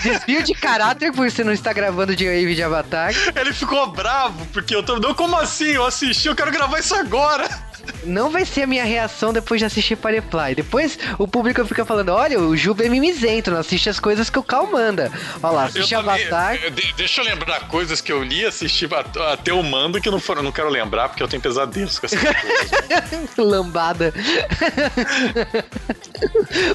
desvio 0.03 0.43
de 0.43 0.53
caráter 0.53 1.11
por 1.11 1.29
você 1.29 1.43
não 1.43 1.51
estar 1.51 1.73
gravando 1.73 2.15
J-Wave 2.15 2.53
de 2.53 2.61
Avatar. 2.61 3.13
Ele 3.35 3.51
ficou 3.51 3.87
bravo, 3.87 4.45
porque 4.53 4.75
eu 4.75 4.83
tô. 4.83 4.99
Como 5.15 5.35
assim? 5.35 5.69
Eu 5.71 5.85
assisti, 5.85 6.27
eu 6.27 6.35
quero 6.35 6.51
gravar 6.51 6.79
isso 6.79 6.93
agora! 6.93 7.68
Não 8.03 8.29
vai 8.29 8.45
ser 8.45 8.63
a 8.63 8.67
minha 8.67 8.83
reação 8.83 9.33
depois 9.33 9.59
de 9.59 9.65
assistir 9.65 9.95
Firefly. 9.95 10.55
Depois 10.55 10.97
o 11.17 11.27
público 11.27 11.63
fica 11.65 11.85
falando: 11.85 12.09
olha, 12.09 12.39
o 12.39 12.55
Juba 12.55 12.85
é 12.85 12.89
mimizento, 12.89 13.51
não 13.51 13.59
assiste 13.59 13.89
as 13.89 13.99
coisas 13.99 14.29
que 14.29 14.39
o 14.39 14.43
Cal 14.43 14.67
manda. 14.67 15.11
Olha 15.41 15.53
lá, 15.53 15.63
assiste 15.65 15.93
eu 15.93 15.99
Avatar. 15.99 16.55
Eu, 16.55 16.71
deixa 16.95 17.21
eu 17.21 17.25
lembrar 17.25 17.67
coisas 17.67 18.01
que 18.01 18.11
eu 18.11 18.23
li, 18.23 18.45
assisti 18.45 18.87
até 19.31 19.53
o 19.53 19.63
mando 19.63 20.01
que 20.01 20.09
não 20.09 20.19
foram, 20.19 20.43
não 20.43 20.51
quero 20.51 20.69
lembrar 20.69 21.09
porque 21.09 21.23
eu 21.23 21.27
tenho 21.27 21.41
pesadelos 21.41 21.99
com 21.99 22.05
essas 22.05 22.19
coisas. 22.19 23.29
Lambada. 23.37 24.13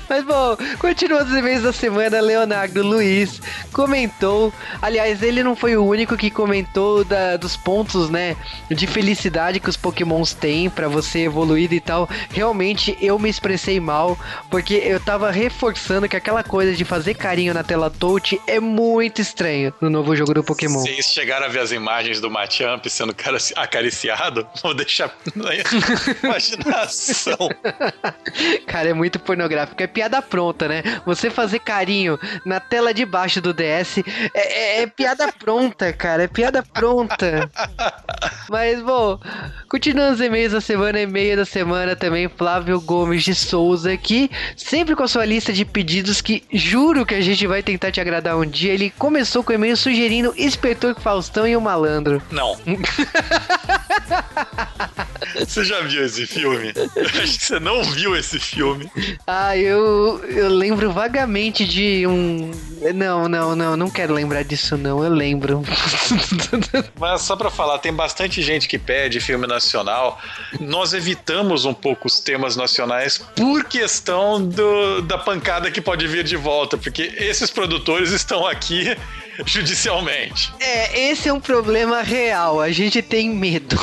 Mas 0.08 0.24
bom, 0.24 0.56
continuando 0.78 1.30
os 1.32 1.38
e-mails 1.38 1.62
da 1.62 1.72
semana, 1.72 2.20
Leonardo 2.20 2.82
Luiz 2.82 3.40
comentou. 3.72 4.52
Aliás, 4.80 5.22
ele 5.22 5.42
não 5.42 5.54
foi 5.56 5.76
o 5.76 5.84
único 5.84 6.16
que 6.16 6.30
comentou 6.30 7.04
da, 7.04 7.36
dos 7.36 7.56
pontos, 7.56 8.10
né, 8.10 8.36
de 8.70 8.86
felicidade 8.86 9.60
que 9.60 9.68
os 9.68 9.76
Pokémons 9.76 10.34
têm 10.34 10.70
para 10.70 10.88
você 10.88 11.03
você 11.04 11.20
evoluído 11.20 11.74
e 11.74 11.80
tal, 11.80 12.08
realmente 12.30 12.96
eu 13.00 13.18
me 13.18 13.28
expressei 13.28 13.78
mal, 13.78 14.18
porque 14.50 14.74
eu 14.74 14.98
tava 14.98 15.30
reforçando 15.30 16.08
que 16.08 16.16
aquela 16.16 16.42
coisa 16.42 16.74
de 16.74 16.84
fazer 16.84 17.14
carinho 17.14 17.54
na 17.54 17.62
tela 17.62 17.90
touch 17.90 18.40
é 18.46 18.58
muito 18.58 19.20
estranho 19.20 19.72
no 19.80 19.90
novo 19.90 20.16
jogo 20.16 20.34
do 20.34 20.42
Pokémon. 20.42 20.80
Vocês 20.80 21.06
chegaram 21.06 21.46
a 21.46 21.48
ver 21.48 21.60
as 21.60 21.72
imagens 21.72 22.20
do 22.20 22.30
Machamp 22.30 22.84
sendo 22.88 23.14
acariciado? 23.56 24.46
Vou 24.62 24.74
deixar 24.74 25.14
na 25.34 25.50
imaginação. 26.24 27.48
Cara, 28.66 28.88
é 28.88 28.94
muito 28.94 29.18
pornográfico. 29.20 29.82
É 29.82 29.86
piada 29.86 30.20
pronta, 30.22 30.68
né? 30.68 30.82
Você 31.04 31.30
fazer 31.30 31.58
carinho 31.60 32.18
na 32.44 32.58
tela 32.60 32.92
de 32.94 33.04
baixo 33.04 33.40
do 33.40 33.52
DS 33.52 33.98
é, 34.34 34.78
é, 34.78 34.82
é 34.82 34.86
piada 34.86 35.30
pronta, 35.32 35.92
cara. 35.92 36.24
É 36.24 36.28
piada 36.28 36.62
pronta. 36.62 37.50
Mas, 38.48 38.80
bom, 38.80 39.18
continuando 39.68 40.14
os 40.14 40.20
e-mails 40.20 40.52
da 40.52 40.60
semana, 40.60 40.83
e-mail 40.88 41.36
da 41.36 41.44
semana 41.44 41.96
também, 41.96 42.28
Flávio 42.28 42.80
Gomes 42.80 43.22
de 43.22 43.34
Souza 43.34 43.92
aqui, 43.92 44.30
sempre 44.56 44.94
com 44.94 45.02
a 45.02 45.08
sua 45.08 45.24
lista 45.24 45.52
de 45.52 45.64
pedidos 45.64 46.20
que 46.20 46.42
juro 46.52 47.06
que 47.06 47.14
a 47.14 47.20
gente 47.20 47.46
vai 47.46 47.62
tentar 47.62 47.90
te 47.90 48.00
agradar 48.00 48.36
um 48.36 48.46
dia. 48.46 48.72
Ele 48.72 48.92
começou 48.98 49.42
com 49.42 49.52
o 49.52 49.54
e-mail 49.54 49.76
sugerindo 49.76 50.34
Inspetor 50.36 50.94
Faustão 50.98 51.46
e 51.46 51.56
o 51.56 51.60
Malandro. 51.60 52.22
Não. 52.30 52.56
Você 55.34 55.64
já 55.64 55.80
viu 55.80 56.04
esse 56.04 56.26
filme? 56.26 56.72
Acho 57.22 57.38
que 57.38 57.44
você 57.44 57.60
não 57.60 57.82
viu 57.82 58.16
esse 58.16 58.38
filme. 58.38 58.90
Ah, 59.26 59.56
eu, 59.56 60.22
eu 60.28 60.48
lembro 60.48 60.92
vagamente 60.92 61.64
de 61.64 62.06
um. 62.06 62.50
Não, 62.94 63.28
não, 63.28 63.56
não, 63.56 63.76
não 63.76 63.90
quero 63.90 64.12
lembrar 64.14 64.44
disso, 64.44 64.76
não. 64.76 65.02
Eu 65.02 65.10
lembro. 65.10 65.62
Mas 66.98 67.22
só 67.22 67.36
pra 67.36 67.50
falar, 67.50 67.78
tem 67.78 67.92
bastante 67.92 68.42
gente 68.42 68.68
que 68.68 68.78
pede 68.78 69.20
filme 69.20 69.46
nacional. 69.46 70.20
Nós 70.60 70.92
evitamos 70.92 71.64
um 71.64 71.74
pouco 71.74 72.06
os 72.06 72.20
temas 72.20 72.56
nacionais 72.56 73.18
por 73.34 73.64
questão 73.64 74.44
do, 74.46 75.02
da 75.02 75.18
pancada 75.18 75.70
que 75.70 75.80
pode 75.80 76.06
vir 76.06 76.24
de 76.24 76.36
volta, 76.36 76.76
porque 76.76 77.14
esses 77.18 77.50
produtores 77.50 78.10
estão 78.10 78.46
aqui 78.46 78.96
judicialmente. 79.44 80.52
É, 80.60 81.10
esse 81.10 81.28
é 81.28 81.32
um 81.32 81.40
problema 81.40 82.02
real. 82.02 82.60
A 82.60 82.70
gente 82.70 83.02
tem 83.02 83.30
medo. 83.30 83.76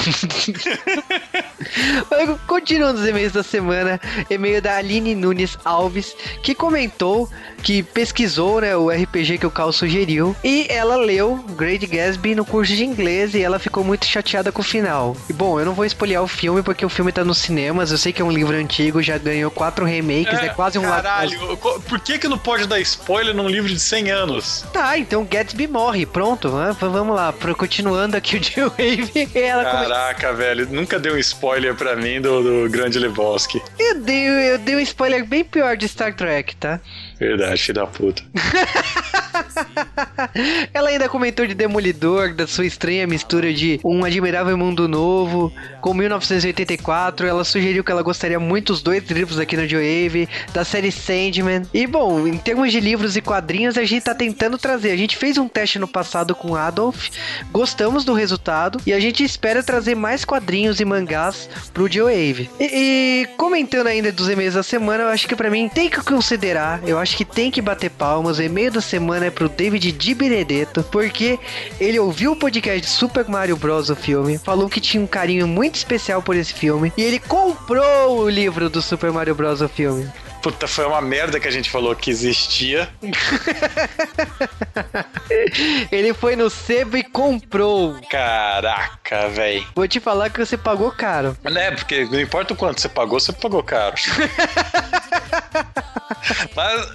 Continuando 2.48 3.00
os 3.00 3.08
e-mails 3.08 3.34
da 3.34 3.44
semana, 3.44 4.00
e-mail 4.30 4.62
da 4.62 4.76
Aline 4.76 5.16
Nunes 5.16 5.58
Alves, 5.64 6.16
que 6.42 6.54
comentou 6.54 7.30
que 7.62 7.84
pesquisou 7.84 8.62
né, 8.62 8.76
o 8.76 8.90
RPG 8.90 9.38
que 9.38 9.46
o 9.46 9.52
Cal 9.52 9.72
sugeriu 9.72 10.36
e 10.44 10.66
ela 10.70 10.96
leu 10.96 11.38
Great 11.56 11.86
Gatsby 11.86 12.34
no 12.36 12.44
curso 12.44 12.76
de 12.76 12.84
inglês 12.84 13.36
e 13.36 13.42
ela 13.42 13.60
ficou 13.60 13.84
muito 13.84 14.06
chateada 14.06 14.52
com 14.52 14.62
o 14.62 14.66
final. 14.66 15.16
E 15.30 15.34
bom, 15.34 15.60
eu 15.60 15.66
não 15.66 15.74
vou 15.74 15.86
espolhar 15.86 16.24
o 16.24 16.28
filme 16.28 16.64
porque 16.64 16.86
o 16.86 16.90
filme 16.90 17.12
tá 17.12 17.24
nos 17.24 17.38
cinemas, 17.38 17.92
eu 17.92 17.98
sei 17.98 18.12
que 18.12 18.22
é 18.22 18.26
um 18.26 18.32
livro 18.32 18.56
antigo, 18.56 19.02
já 19.02 19.18
ganhou 19.18 19.52
quatro 19.52 19.86
remakes, 19.86 20.40
é, 20.40 20.48
é 20.48 20.50
quase 20.50 20.80
um 20.80 20.82
Caralho, 20.82 21.58
por 21.88 22.00
que 22.00 22.18
que 22.18 22.28
não 22.28 22.38
pode 22.38 22.68
dar 22.68 22.80
spoiler 22.80 23.36
num 23.36 23.48
livro 23.48 23.70
de 23.70 23.80
100 23.80 24.12
anos? 24.12 24.66
Tá, 24.74 24.98
então 24.98 25.24
Gatsby 25.24 25.68
morre, 25.68 26.06
pronto, 26.06 26.50
né? 26.50 26.76
vamos 26.80 27.16
lá, 27.16 27.34
continuando 27.56 28.18
aqui 28.18 28.38
o 28.38 28.40
J-Wave. 28.42 29.28
Caraca, 29.28 30.28
come... 30.28 30.38
velho, 30.38 30.68
nunca 30.70 31.00
deu 31.00 31.14
um 31.14 31.18
spoiler 31.18 31.31
pra 31.78 31.96
mim 31.96 32.22
do, 32.22 32.64
do 32.66 32.70
Grande 32.70 33.00
Lebowski. 33.00 33.62
Eu 33.78 34.02
dei, 34.02 34.28
eu 34.54 34.58
dei 34.58 34.76
um 34.76 34.80
spoiler 34.80 35.26
bem 35.26 35.44
pior 35.44 35.76
de 35.76 35.88
Star 35.88 36.14
Trek, 36.14 36.56
tá? 36.56 36.80
Verdade, 37.20 37.62
filho 37.62 37.76
da 37.76 37.88
puta. 37.88 38.24
Ela 40.74 40.90
ainda 40.90 41.10
comentou 41.10 41.46
de 41.46 41.54
Demolidor, 41.54 42.34
da 42.34 42.48
sua 42.48 42.66
estranha 42.66 43.08
mistura 43.08 43.54
de 43.54 43.80
Um 43.84 44.04
Admirável 44.04 44.58
Mundo 44.58 44.88
Novo 44.88 45.52
com 45.82 45.94
1984. 45.94 47.28
Ela 47.28 47.44
sugeriu 47.44 47.84
que 47.84 47.92
ela 47.92 48.02
gostaria 48.02 48.40
muito 48.40 48.72
dos 48.72 48.82
dois 48.82 49.04
livros 49.10 49.40
aqui 49.40 49.58
no 49.58 49.68
Joe 49.68 50.28
da 50.54 50.64
série 50.64 50.92
Sandman. 50.92 51.64
E 51.74 51.86
bom, 51.86 52.28
em 52.28 52.38
termos 52.38 52.72
de 52.72 52.80
livros 52.80 53.16
e 53.18 53.22
quadrinhos, 53.22 53.78
a 53.78 53.84
gente 53.84 54.04
tá 54.04 54.16
tentando 54.16 54.58
trazer. 54.58 54.92
A 54.92 54.98
gente 54.98 55.18
fez 55.18 55.38
um 55.38 55.48
teste 55.48 55.80
no 55.80 55.88
passado 55.88 56.34
com 56.36 56.56
Adolf, 56.56 57.10
gostamos 57.52 58.06
do 58.06 58.14
resultado 58.14 58.80
e 58.86 58.94
a 58.94 59.00
gente 59.00 59.24
espera 59.24 59.64
trazer 59.64 59.96
mais 59.96 60.24
quadrinhos 60.24 60.80
e 60.80 60.86
mangás 60.86 61.50
pro 61.74 61.92
Joe 61.92 62.14
E, 62.14 62.50
e 62.60 63.28
comentando 63.38 63.88
ainda 63.88 64.12
dos 64.12 64.30
e-mails 64.30 64.54
da 64.54 64.64
semana, 64.64 65.04
eu 65.04 65.08
acho 65.10 65.28
que 65.28 65.36
para 65.36 65.50
mim 65.50 65.70
tem 65.70 65.90
que 65.90 66.02
considerar, 66.04 66.82
eu 66.86 66.98
acho 66.98 67.18
que 67.18 67.26
tem 67.26 67.52
que 67.52 67.62
bater 67.62 67.90
palmas. 67.90 68.38
O 68.38 68.44
e-mail 68.44 68.72
da 68.72 68.82
semana 68.82 69.26
é 69.26 69.32
pro 69.32 69.41
David 69.50 69.92
Di 69.92 70.14
Benedetto, 70.14 70.84
porque 70.84 71.40
ele 71.80 72.00
ouviu 72.00 72.34
o 72.34 72.36
podcast 72.36 72.82
de 72.82 72.88
Super 72.88 73.28
Mario 73.28 73.58
Bros. 73.58 73.90
o 73.90 73.96
filme, 73.96 74.38
falou 74.38 74.70
que 74.70 74.80
tinha 74.80 75.02
um 75.02 75.08
carinho 75.08 75.48
muito 75.48 75.76
especial 75.76 76.22
por 76.22 76.36
esse 76.36 76.54
filme, 76.54 76.94
e 76.98 77.02
ele 77.02 77.20
comprou 77.20 78.20
o 78.20 78.30
livro 78.30 78.70
do 78.70 78.82
Super 78.82 79.12
Mario 79.12 79.36
Bros. 79.36 79.62
o 79.62 79.70
filme. 79.70 80.10
Puta, 80.42 80.68
foi 80.68 80.86
uma 80.86 81.02
merda 81.02 81.40
que 81.40 81.48
a 81.48 81.52
gente 81.52 81.70
falou 81.70 81.96
que 81.96 82.10
existia. 82.10 82.90
Ele 85.92 86.16
foi 86.16 86.36
no 86.36 86.50
sebo 86.50 86.98
e 86.98 87.04
comprou. 87.04 87.96
Caraca, 88.10 89.30
velho. 89.30 89.64
Vou 89.76 89.88
te 89.88 90.00
falar 90.00 90.32
que 90.32 90.44
você 90.44 90.58
pagou 90.58 90.92
caro. 90.92 91.38
É, 91.44 91.70
porque 91.72 92.06
não 92.06 92.20
importa 92.20 92.54
o 92.54 92.58
quanto 92.58 92.82
você 92.82 92.90
pagou, 92.90 93.20
você 93.20 93.32
pagou 93.32 93.62
caro. 93.62 93.96
Mas 96.56 96.90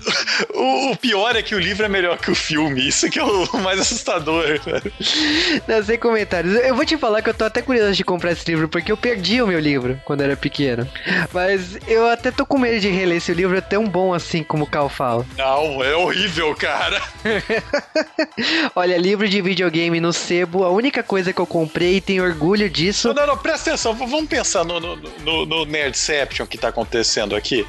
o, 0.55 0.93
o, 0.93 0.97
pior 0.97 1.37
é 1.37 1.43
que 1.43 1.55
o 1.55 1.59
livro 1.59 1.85
é 1.85 1.89
melhor 1.89 2.19
que 2.19 2.31
o 2.31 2.35
filme. 2.35 2.87
Isso 2.87 3.09
que 3.11 3.19
é 3.19 3.25
o 3.25 3.59
mais 3.59 3.81
assustador. 3.81 4.61
Não, 5.67 5.83
sem 5.83 5.99
comentários. 5.99 6.55
Eu 6.55 6.75
vou 6.75 6.85
te 6.85 6.97
falar 6.97 7.23
que 7.23 7.31
eu 7.31 7.35
tô 7.35 7.45
até 7.45 7.63
curioso 7.63 7.95
de 7.95 8.05
comprar 8.05 8.33
esse 8.33 8.49
livro, 8.51 8.69
porque 8.69 8.91
eu 8.91 8.97
perdi 8.97 9.41
o 9.41 9.47
meu 9.47 9.61
livro 9.61 10.01
quando 10.05 10.23
era 10.23 10.37
pequeno. 10.37 10.89
Mas 11.33 11.79
eu 11.87 12.09
até 12.09 12.31
tô 12.31 12.45
com 12.45 12.59
medo 12.59 12.81
de 12.81 12.89
reler 12.89 13.19
esse 13.19 13.33
livro, 13.33 13.57
é 13.57 13.61
tão 13.61 13.87
bom 13.87 14.13
assim 14.13 14.43
como 14.43 14.65
o 14.65 14.67
Cal 14.67 14.89
fala. 14.89 15.27
Não, 15.37 15.83
é 15.83 15.95
horrível, 15.95 16.55
cara. 16.55 17.01
Olha, 18.75 18.97
livro 18.97 19.29
de 19.29 19.41
videogame 19.41 20.01
no 20.01 20.13
sebo, 20.13 20.65
a 20.65 20.71
única 20.71 21.03
coisa 21.03 21.33
que 21.33 21.41
eu 21.41 21.47
comprei 21.47 21.97
e 21.97 22.01
tenho 22.01 22.25
orgulho 22.25 22.69
disso. 22.69 23.09
Não, 23.09 23.15
não, 23.15 23.27
não, 23.29 23.39
presta 23.39 23.71
atenção, 23.71 23.95
vamos 23.95 24.29
pensar 24.29 24.65
no, 24.65 24.81
no, 24.81 24.97
no, 24.97 25.47
no 25.47 25.65
Nerdception 25.65 26.47
que 26.47 26.59
tá 26.59 26.69
acontecendo 26.69 27.35
aqui. 27.37 27.67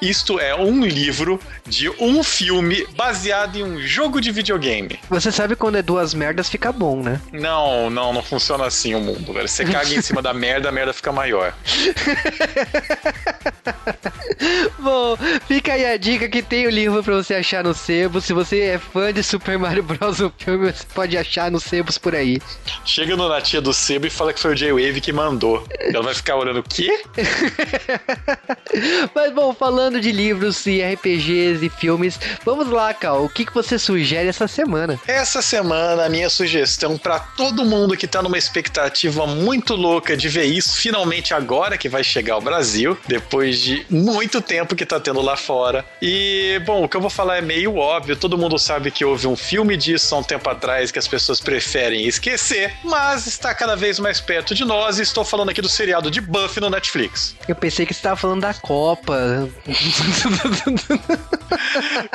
Isto 0.00 0.38
é 0.38 0.54
um 0.54 0.84
livro 0.90 1.40
de 1.66 1.88
um 1.88 2.22
filme 2.22 2.86
baseado 2.96 3.56
em 3.56 3.62
um 3.62 3.80
jogo 3.80 4.20
de 4.20 4.30
videogame. 4.30 4.98
Você 5.08 5.32
sabe 5.32 5.56
quando 5.56 5.76
é 5.76 5.82
duas 5.82 6.12
merdas 6.12 6.48
fica 6.48 6.72
bom, 6.72 7.02
né? 7.02 7.20
Não, 7.32 7.88
não, 7.88 8.12
não 8.12 8.22
funciona 8.22 8.66
assim 8.66 8.94
o 8.94 9.00
mundo, 9.00 9.32
velho. 9.32 9.48
Você 9.48 9.64
caga 9.64 9.94
em 9.94 10.02
cima 10.02 10.20
da 10.20 10.34
merda, 10.34 10.68
a 10.68 10.72
merda 10.72 10.92
fica 10.92 11.12
maior. 11.12 11.54
bom, 14.78 15.16
fica 15.46 15.72
aí 15.72 15.84
a 15.84 15.96
dica 15.96 16.28
que 16.28 16.42
tem 16.42 16.66
o 16.66 16.70
livro 16.70 17.02
pra 17.02 17.14
você 17.14 17.34
achar 17.34 17.64
no 17.64 17.74
sebo. 17.74 18.20
Se 18.20 18.32
você 18.32 18.60
é 18.60 18.78
fã 18.78 19.12
de 19.12 19.22
Super 19.22 19.58
Mario 19.58 19.82
Bros. 19.82 20.20
o 20.20 20.32
filme, 20.36 20.72
você 20.72 20.84
pode 20.94 21.16
achar 21.16 21.50
nos 21.50 21.64
sebos 21.64 21.98
por 21.98 22.14
aí. 22.14 22.40
Chega 22.84 23.16
no 23.16 23.28
Natia 23.28 23.60
do 23.60 23.72
sebo 23.72 24.06
e 24.06 24.10
fala 24.10 24.32
que 24.32 24.40
foi 24.40 24.52
o 24.52 24.54
J-Wave 24.54 25.00
que 25.00 25.12
mandou. 25.12 25.66
Ela 25.80 26.02
vai 26.02 26.14
ficar 26.14 26.36
olhando 26.36 26.60
o 26.60 26.62
quê? 26.62 27.02
Mas 29.14 29.32
bom, 29.32 29.52
falando 29.52 30.00
de 30.00 30.12
livros 30.12 30.66
e 30.66 30.82
RPGs 30.82 31.64
e 31.64 31.68
filmes, 31.68 32.18
vamos 32.44 32.68
lá, 32.68 32.92
Cal. 32.94 33.24
O 33.24 33.28
que, 33.28 33.44
que 33.44 33.54
você 33.54 33.78
sugere 33.78 34.28
essa 34.28 34.46
semana? 34.46 34.98
Essa 35.06 35.42
semana, 35.42 36.04
a 36.04 36.08
minha 36.08 36.30
sugestão 36.30 36.96
para 36.96 37.18
todo 37.18 37.64
mundo 37.64 37.96
que 37.96 38.06
tá 38.06 38.22
numa 38.22 38.38
expectativa 38.38 39.26
muito 39.26 39.74
louca 39.74 40.16
de 40.16 40.28
ver 40.28 40.44
isso, 40.44 40.76
finalmente 40.76 41.34
agora 41.34 41.76
que 41.76 41.88
vai 41.88 42.04
chegar 42.04 42.34
ao 42.34 42.40
Brasil, 42.40 42.96
depois 43.06 43.58
de 43.58 43.84
muito 43.90 44.19
tempo 44.28 44.74
que 44.74 44.84
tá 44.84 44.98
tendo 44.98 45.20
lá 45.20 45.36
fora. 45.36 45.84
E, 46.02 46.60
bom, 46.66 46.84
o 46.84 46.88
que 46.88 46.96
eu 46.96 47.00
vou 47.00 47.10
falar 47.10 47.38
é 47.38 47.40
meio 47.40 47.76
óbvio, 47.76 48.16
todo 48.16 48.36
mundo 48.36 48.58
sabe 48.58 48.90
que 48.90 49.04
houve 49.04 49.26
um 49.26 49.36
filme 49.36 49.76
disso 49.76 50.14
há 50.14 50.18
um 50.18 50.22
tempo 50.22 50.48
atrás 50.50 50.90
que 50.90 50.98
as 50.98 51.06
pessoas 51.06 51.40
preferem 51.40 52.06
esquecer, 52.06 52.74
mas 52.84 53.26
está 53.26 53.54
cada 53.54 53.76
vez 53.76 53.98
mais 53.98 54.20
perto 54.20 54.54
de 54.54 54.64
nós 54.64 54.98
e 54.98 55.02
estou 55.02 55.24
falando 55.24 55.50
aqui 55.50 55.62
do 55.62 55.68
seriado 55.68 56.10
de 56.10 56.20
Buffy 56.20 56.60
no 56.60 56.68
Netflix. 56.68 57.36
Eu 57.48 57.54
pensei 57.54 57.86
que 57.86 57.94
você 57.94 57.98
estava 57.98 58.16
falando 58.16 58.40
da 58.40 58.54
Copa. 58.54 59.48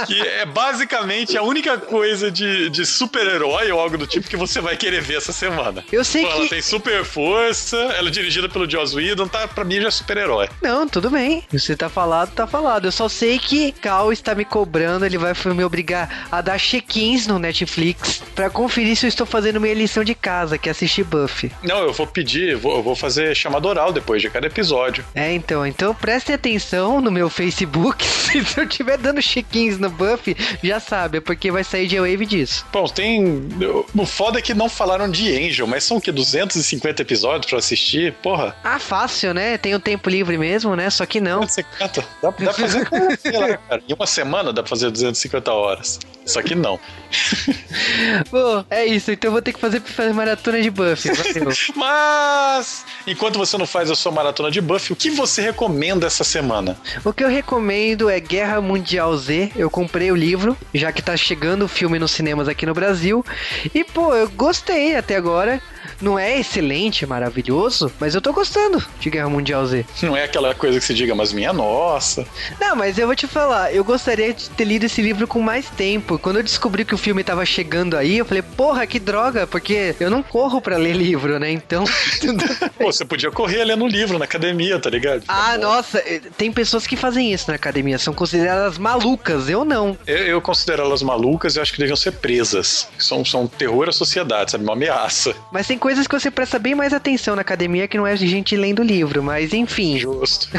que 0.06 0.22
é 0.22 0.46
basicamente 0.46 1.38
a 1.38 1.44
única 1.44 1.78
coisa 1.78 2.30
de, 2.32 2.70
de 2.70 2.86
super-herói 2.86 3.72
ou 3.72 3.80
algo 3.80 3.98
do 3.98 4.08
tipo 4.08 4.28
que 4.28 4.38
você 4.38 4.60
vai 4.62 4.76
querer 4.76 5.02
ver 5.02 5.18
essa 5.18 5.32
semana. 5.32 5.84
Eu 5.92 6.04
sei 6.04 6.24
Pô, 6.24 6.28
que... 6.28 6.34
Ela 6.34 6.50
tem 6.50 6.62
super 6.62 7.04
força, 7.06 7.78
ela 7.78 8.10
é 8.10 8.12
dirigida 8.12 8.50
pelo 8.50 8.70
Joss 8.70 8.96
Whedon, 8.96 9.28
tá, 9.28 9.48
pra 9.48 9.64
mim 9.64 9.82
já 9.82 9.88
é 9.88 9.92
super-herói. 9.92 10.50
Não, 10.62 10.88
tudo 10.88 11.10
bem. 11.10 11.44
Você 11.52 11.76
tá 11.76 11.90
falado, 11.96 12.32
tá 12.32 12.46
falado. 12.46 12.86
Eu 12.86 12.92
só 12.92 13.08
sei 13.08 13.40
que 13.40 13.72
Cal 13.72 14.12
está 14.12 14.36
me 14.36 14.44
cobrando, 14.44 15.06
ele 15.06 15.18
vai 15.18 15.32
me 15.46 15.64
obrigar 15.64 16.28
a 16.30 16.42
dar 16.42 16.60
check-ins 16.60 17.26
no 17.26 17.40
Netflix 17.40 18.22
para 18.36 18.50
conferir 18.50 18.98
se 18.98 19.06
eu 19.06 19.08
estou 19.08 19.26
fazendo 19.26 19.62
minha 19.62 19.74
lição 19.74 20.04
de 20.04 20.14
casa, 20.14 20.58
que 20.58 20.68
é 20.68 20.74
assistir 20.74 21.06
Buffy. 21.06 21.50
Não, 21.64 21.80
eu 21.80 21.94
vou 21.94 22.06
pedir, 22.06 22.50
eu 22.50 22.60
vou, 22.60 22.76
eu 22.76 22.84
vou 22.84 22.98
fazer 22.98 23.34
chamada 23.34 23.66
oral 23.66 23.94
depois 23.94 24.22
de 24.22 24.30
cada 24.30 24.46
episódio. 24.46 25.06
É, 25.16 25.32
então, 25.32 25.66
então 25.66 25.96
prestem 25.96 26.36
atenção 26.36 27.00
no 27.00 27.10
meu 27.10 27.30
Facebook. 27.30 28.04
se 28.06 28.60
eu 28.60 28.66
estiver 28.66 28.98
dando 28.98 29.22
check-ins 29.22 29.78
no 29.78 29.90
Buffy, 29.90 30.36
já 30.62 30.82
sabe, 30.82 31.20
é 31.20 31.22
porque 31.22 31.50
vai 31.50 31.64
sair 31.64 31.88
de 31.88 31.98
wave 31.98 32.26
disso. 32.26 32.66
Bom, 32.74 32.88
tem. 32.88 33.48
O 33.96 34.06
foda 34.06 34.40
é 34.40 34.42
que 34.42 34.54
não 34.54 34.68
falaram 34.68 35.10
de 35.10 35.34
Angel, 35.34 35.66
mas 35.66 35.86
são 35.86 35.96
o 35.96 36.02
que? 36.02 36.12
250 36.12 37.02
episódios 37.02 37.50
para 37.50 37.60
assistir? 37.60 38.14
Porra. 38.16 38.54
Ah, 38.62 38.80
fácil, 38.80 39.34
né? 39.34 39.58
Tem 39.58 39.74
o 39.74 39.78
um 39.78 39.80
tempo 39.80 40.10
livre 40.10 40.38
mesmo, 40.38 40.76
né? 40.76 40.90
Só 40.90 41.06
que 41.06 41.22
não. 41.22 41.44
Você. 41.44 41.64
Dá, 41.80 41.90
dá 42.22 42.32
pra 42.32 42.54
fazer, 42.54 42.88
sei 43.20 43.32
lá, 43.32 43.58
cara. 43.70 43.84
Em 43.88 43.94
uma 43.94 44.08
semana 44.08 44.54
dá 44.54 44.62
pra 44.62 44.70
fazer 44.70 44.90
250 44.90 45.52
horas. 45.52 46.00
Só 46.26 46.42
que 46.42 46.56
não. 46.56 46.80
Pô, 48.32 48.66
é 48.70 48.86
isso. 48.86 49.12
Então 49.12 49.28
eu 49.28 49.32
vou 49.34 49.42
ter 49.42 49.54
que 49.54 49.60
fazer, 49.60 49.80
fazer 49.82 50.12
maratona 50.14 50.62
de 50.62 50.72
Buffy. 50.72 51.12
Mas, 51.76 52.84
enquanto 53.06 53.38
você 53.38 53.58
não 53.58 53.68
faz 53.68 53.92
a 53.92 53.96
sua 53.96 54.12
maratona 54.12 54.50
de 54.50 54.60
Buffy, 54.60 54.94
o 54.94 54.96
que 54.96 55.12
você 55.12 55.42
recomenda 55.42 56.08
essa 56.08 56.24
semana? 56.24 56.78
O 57.04 57.14
que 57.14 57.24
eu 57.24 57.30
recomendo 57.30 58.10
é 58.10 58.20
Guerra 58.20 58.60
Mundial 58.60 59.16
Z. 59.16 59.52
Eu 59.56 59.70
comprei 59.70 60.12
o 60.12 60.16
livro, 60.16 60.58
já 60.74 60.92
que 60.92 61.02
tá 61.02 61.16
chegando 61.16 61.66
o 61.66 61.68
filme 61.68 62.00
nos 62.00 62.12
cinemas 62.12 62.48
aqui 62.48 62.66
no 62.66 62.74
Brasil. 62.74 63.24
E, 63.74 63.84
pô, 63.84 64.16
eu 64.16 64.28
gostei 64.30 64.96
até 64.96 65.16
agora. 65.16 65.62
Não 66.02 66.18
é 66.20 66.40
excelente, 66.40 67.06
maravilhoso, 67.06 67.92
mas 68.00 68.16
eu 68.16 68.22
tô 68.22 68.34
gostando 68.34 68.84
de 69.00 69.10
Guerra 69.10 69.30
Mundial 69.30 69.66
Z. 69.66 69.86
Não 70.02 70.16
é 70.16 70.24
aquela 70.24 70.54
coisa 70.54 70.80
que 70.80 70.86
se 70.86 70.94
diga, 70.94 71.16
mas 71.16 71.32
minha 71.34 71.54
nossa. 71.54 72.26
Não, 72.60 72.76
mas 72.76 72.98
eu 72.98 73.08
vou 73.08 73.16
te 73.16 73.28
falar, 73.28 73.74
eu 73.74 73.84
gostaria 73.84 74.34
de 74.34 74.50
ter 74.50 74.66
lido 74.66 74.86
esse 74.86 75.02
livro 75.02 75.28
com 75.28 75.42
mais 75.42 75.70
tempo. 75.70 76.20
Quando 76.20 76.38
eu 76.38 76.44
descobri 76.44 76.84
que 76.84 76.94
o 76.94 76.98
filme 76.98 77.24
tava 77.24 77.46
chegando 77.46 77.98
aí, 77.98 78.18
eu 78.18 78.26
falei, 78.26 78.42
porra, 78.42 78.86
que 78.86 79.00
droga, 79.00 79.48
porque 79.48 79.96
eu 80.00 80.10
não 80.10 80.22
corro 80.22 80.62
para 80.62 80.78
ler 80.78 80.94
livro, 80.94 81.40
né? 81.40 81.52
Então. 81.52 81.86
Pô, 82.78 82.92
você 82.92 83.06
podia 83.06 83.32
correr 83.32 83.64
lendo 83.64 83.88
livro 83.88 84.18
na 84.20 84.26
academia, 84.26 84.80
tá 84.80 84.90
ligado? 84.90 85.24
Ah, 85.28 85.58
nossa, 85.58 86.00
eh, 86.00 86.22
tem 86.38 86.52
pessoas 86.52 86.86
que 86.86 86.96
fazem 86.96 87.34
isso 87.34 87.46
na 87.50 87.56
academia, 87.56 87.98
são 87.98 88.14
consideradas 88.14 88.78
malucas, 88.78 89.50
eu 89.50 89.64
não. 89.64 89.98
Eu, 90.06 90.18
eu 90.18 90.42
considero 90.42 90.84
elas 90.84 91.02
malucas 91.02 91.56
e 91.56 91.60
acho 91.60 91.72
que 91.72 91.80
deviam 91.80 91.96
ser 91.96 92.12
presas. 92.12 92.88
São, 92.98 93.24
são 93.24 93.48
terror 93.48 93.88
à 93.90 93.92
sociedade, 93.92 94.52
sabe? 94.52 94.64
Uma 94.64 94.74
ameaça. 94.74 95.36
Mas 95.52 95.68
tem 95.68 95.78
coisas 95.86 96.08
que 96.08 96.20
você 96.20 96.32
presta 96.32 96.58
bem 96.58 96.74
mais 96.74 96.94
atenção 96.94 97.36
na 97.36 97.44
academia 97.44 97.88
que 97.88 97.96
não 97.96 98.08
é 98.08 98.16
de 98.16 98.26
gente 98.28 98.56
lendo 98.56 98.82
livro, 98.82 99.22
mas 99.22 99.54
enfim. 99.54 100.00
Justo. 100.00 100.50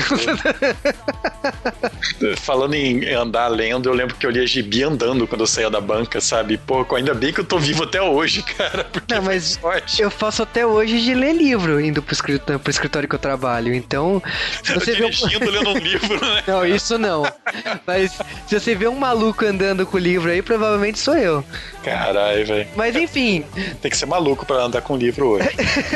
Falando 2.38 2.74
em 2.74 3.12
andar 3.12 3.48
lendo, 3.48 3.88
eu 3.88 3.92
lembro 3.92 4.14
que 4.14 4.24
eu 4.24 4.30
lia 4.30 4.46
gibi 4.46 4.84
andando 4.84 5.26
quando 5.26 5.40
eu 5.40 5.46
saía 5.48 5.68
da 5.68 5.80
banca, 5.80 6.20
sabe? 6.20 6.56
Pô, 6.56 6.86
ainda 6.94 7.12
bem 7.12 7.32
que 7.32 7.40
eu 7.40 7.44
tô 7.44 7.58
vivo 7.58 7.82
até 7.82 8.00
hoje, 8.00 8.40
cara. 8.44 8.86
Não, 9.10 9.22
mas 9.22 9.58
eu 9.98 10.12
faço 10.12 10.44
até 10.44 10.64
hoje 10.64 11.00
de 11.00 11.12
ler 11.12 11.32
livro 11.32 11.80
indo 11.80 12.00
pro 12.00 12.12
escritório, 12.12 12.60
pro 12.60 12.70
escritório 12.70 13.08
que 13.08 13.16
eu 13.16 13.18
trabalho. 13.18 13.74
Então, 13.74 14.22
se 14.62 14.74
você 14.74 14.92
vê 14.92 15.06
um... 15.06 15.50
lendo 15.50 15.70
um 15.70 15.78
livro, 15.78 16.24
né? 16.24 16.42
Não, 16.46 16.64
isso 16.64 16.96
não. 16.98 17.24
Mas 17.84 18.12
se 18.46 18.60
você 18.60 18.76
vê 18.76 18.86
um 18.86 18.94
maluco 18.94 19.44
andando 19.44 19.84
com 19.84 19.96
o 19.96 20.00
livro 20.00 20.30
aí, 20.30 20.40
provavelmente 20.40 21.00
sou 21.00 21.16
eu. 21.16 21.44
Caralho, 21.82 22.46
velho. 22.46 22.68
Mas 22.76 22.94
enfim. 22.94 23.44
Tem 23.82 23.90
que 23.90 23.96
ser 23.96 24.06
maluco 24.06 24.46
para 24.46 24.62
andar 24.62 24.82
com 24.82 24.94
o 24.94 24.96
hoje. 25.24 25.48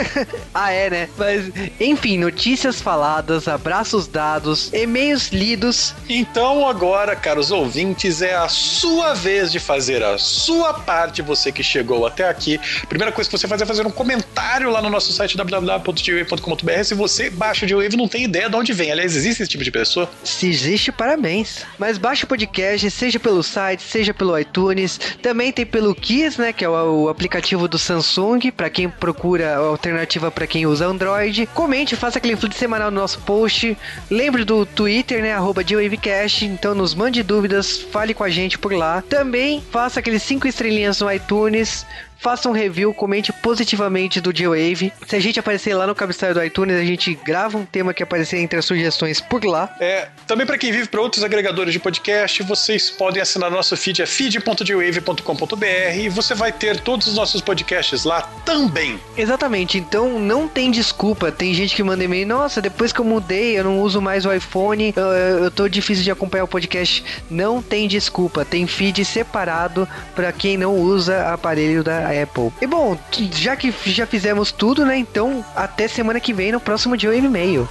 ah, 0.55 0.73
é, 0.73 0.91
né? 0.91 1.09
Mas, 1.17 1.51
enfim, 1.79 2.19
notícias 2.19 2.81
faladas, 2.81 3.49
abraços 3.49 4.07
dados, 4.07 4.73
e-mails 4.73 5.29
lidos. 5.29 5.95
Então 6.09 6.67
agora, 6.67 7.15
caros 7.15 7.51
ouvintes, 7.51 8.23
é 8.23 8.35
a 8.35 8.49
sua 8.49 9.15
vez 9.15 9.53
de 9.53 9.59
fazer 9.59 10.03
a 10.03 10.19
sua 10.19 10.75
parte, 10.75 11.23
você 11.23 11.53
que 11.53 11.63
chegou 11.63 12.07
até 12.07 12.29
aqui. 12.29 12.61
Primeira 12.89 13.13
coisa 13.13 13.29
que 13.29 13.37
você 13.39 13.47
faz 13.47 13.61
é 13.63 13.67
fazer 13.67 13.87
um 13.87 13.91
comentário 13.91 14.71
lá 14.71 14.81
no 14.81 14.91
nosso 14.91 15.13
site 15.13 15.37
www.gwave.com.br 15.37 16.85
se 16.85 16.95
você 16.95 17.31
baixa 17.31 17.67
o 17.67 17.69
G-Wave 17.69 17.97
não 17.97 18.09
tem 18.09 18.25
ideia 18.25 18.49
de 18.49 18.57
onde 18.57 18.73
vem. 18.73 18.91
Aliás, 18.91 19.15
existe 19.15 19.43
esse 19.43 19.51
tipo 19.51 19.63
de 19.63 19.71
pessoa? 19.71 20.11
Se 20.25 20.49
existe, 20.49 20.91
parabéns. 20.91 21.65
Mas 21.79 21.99
baixe 21.99 22.25
o 22.25 22.27
podcast, 22.27 22.91
seja 22.91 23.19
pelo 23.19 23.43
site, 23.43 23.83
seja 23.83 24.15
pelo 24.15 24.39
iTunes. 24.39 24.99
Também 25.23 25.53
tem 25.53 25.67
pelo 25.67 25.95
Kiss, 25.95 26.41
né, 26.41 26.53
que 26.53 26.65
é 26.65 26.69
o, 26.69 27.05
o 27.05 27.09
aplicativo 27.09 27.69
do 27.69 27.79
Samsung, 27.79 28.51
para 28.51 28.71
quem 28.71 28.89
procura 28.89 29.10
alternativa 29.57 30.31
para 30.31 30.47
quem 30.47 30.67
usa 30.67 30.87
Android. 30.87 31.47
Comente, 31.47 31.97
faça 31.97 32.19
aquele 32.19 32.37
flip 32.37 32.55
semanal 32.55 32.91
no 32.91 33.01
nosso 33.01 33.21
post. 33.21 33.77
Lembre 34.11 34.45
do 34.45 34.65
Twitter, 34.65 35.23
né? 35.23 35.33
Arroba. 35.33 35.63
Então 36.43 36.75
nos 36.75 36.95
mande 36.95 37.23
dúvidas, 37.23 37.79
fale 37.79 38.15
com 38.15 38.25
a 38.25 38.31
gente 38.31 38.59
por 38.59 38.73
lá. 38.73 39.03
Também 39.03 39.63
faça 39.71 40.01
aqueles 40.01 40.23
cinco 40.23 40.49
estrelinhas 40.49 41.01
no 41.01 41.13
iTunes 41.13 41.87
faça 42.21 42.49
um 42.49 42.53
review, 42.53 42.93
comente 42.93 43.33
positivamente 43.33 44.21
do 44.21 44.35
G-Wave. 44.35 44.93
Se 45.07 45.17
a 45.17 45.21
gente 45.21 45.41
aparecer 45.41 45.75
lá 45.75 45.87
no 45.87 45.95
cabeçalho 45.95 46.35
do 46.35 46.45
iTunes, 46.45 46.77
a 46.77 46.85
gente 46.85 47.15
grava 47.15 47.57
um 47.57 47.65
tema 47.65 47.95
que 47.95 48.03
aparecer 48.03 48.39
entre 48.39 48.59
as 48.59 48.65
sugestões 48.65 49.21
por 49.21 49.43
lá. 49.45 49.75
É, 49.81 50.09
também 50.27 50.47
para 50.47 50.59
quem 50.59 50.71
vive 50.71 50.87
para 50.87 51.01
outros 51.01 51.25
agregadores 51.25 51.73
de 51.73 51.81
podcast, 51.81 52.43
vocês 52.43 52.91
podem 52.91 53.23
assinar 53.23 53.51
nosso 53.51 53.75
feed, 53.77 54.03
é 54.03 54.07
feed.gwave.com.br 54.07 55.65
e 55.97 56.09
você 56.11 56.35
vai 56.35 56.53
ter 56.53 56.79
todos 56.81 57.07
os 57.07 57.15
nossos 57.15 57.41
podcasts 57.41 58.05
lá 58.05 58.23
também. 58.45 59.01
Exatamente, 59.17 59.79
então 59.79 60.19
não 60.19 60.47
tem 60.47 60.71
desculpa. 60.71 61.33
Tem 61.33 61.55
gente 61.55 61.75
que 61.75 61.83
manda 61.83 62.05
e-mail, 62.05 62.27
nossa, 62.27 62.61
depois 62.61 62.93
que 62.93 63.01
eu 63.01 63.05
mudei, 63.05 63.59
eu 63.59 63.65
não 63.65 63.81
uso 63.81 64.01
mais 64.03 64.27
o 64.27 64.33
iPhone, 64.33 64.93
eu, 64.95 65.03
eu 65.45 65.51
tô 65.51 65.69
difícil 65.69 66.05
de 66.05 66.11
acompanhar 66.11 66.45
o 66.45 66.49
podcast. 66.49 67.03
Não 67.31 67.63
tem 67.63 67.89
desculpa, 67.89 68.45
tem 68.45 68.67
feed 68.67 69.05
separado 69.07 69.89
para 70.15 70.31
quem 70.33 70.59
não 70.59 70.77
usa 70.77 71.33
aparelho 71.33 71.83
da 71.83 72.10
Apple. 72.11 72.53
E 72.61 72.67
bom, 72.67 72.97
já 73.33 73.57
que 73.57 73.73
já 73.87 74.07
fizemos 74.07 74.53
tudo, 74.53 74.85
né? 74.85 74.97
Então, 74.97 75.45
até 75.55 75.89
semana 75.89 76.21
que 76.21 76.33
vem 76.33 76.53
no 76.53 76.61
próximo 76.61 76.97
dia 76.97 77.15
e 77.15 77.21
meio. 77.29 77.69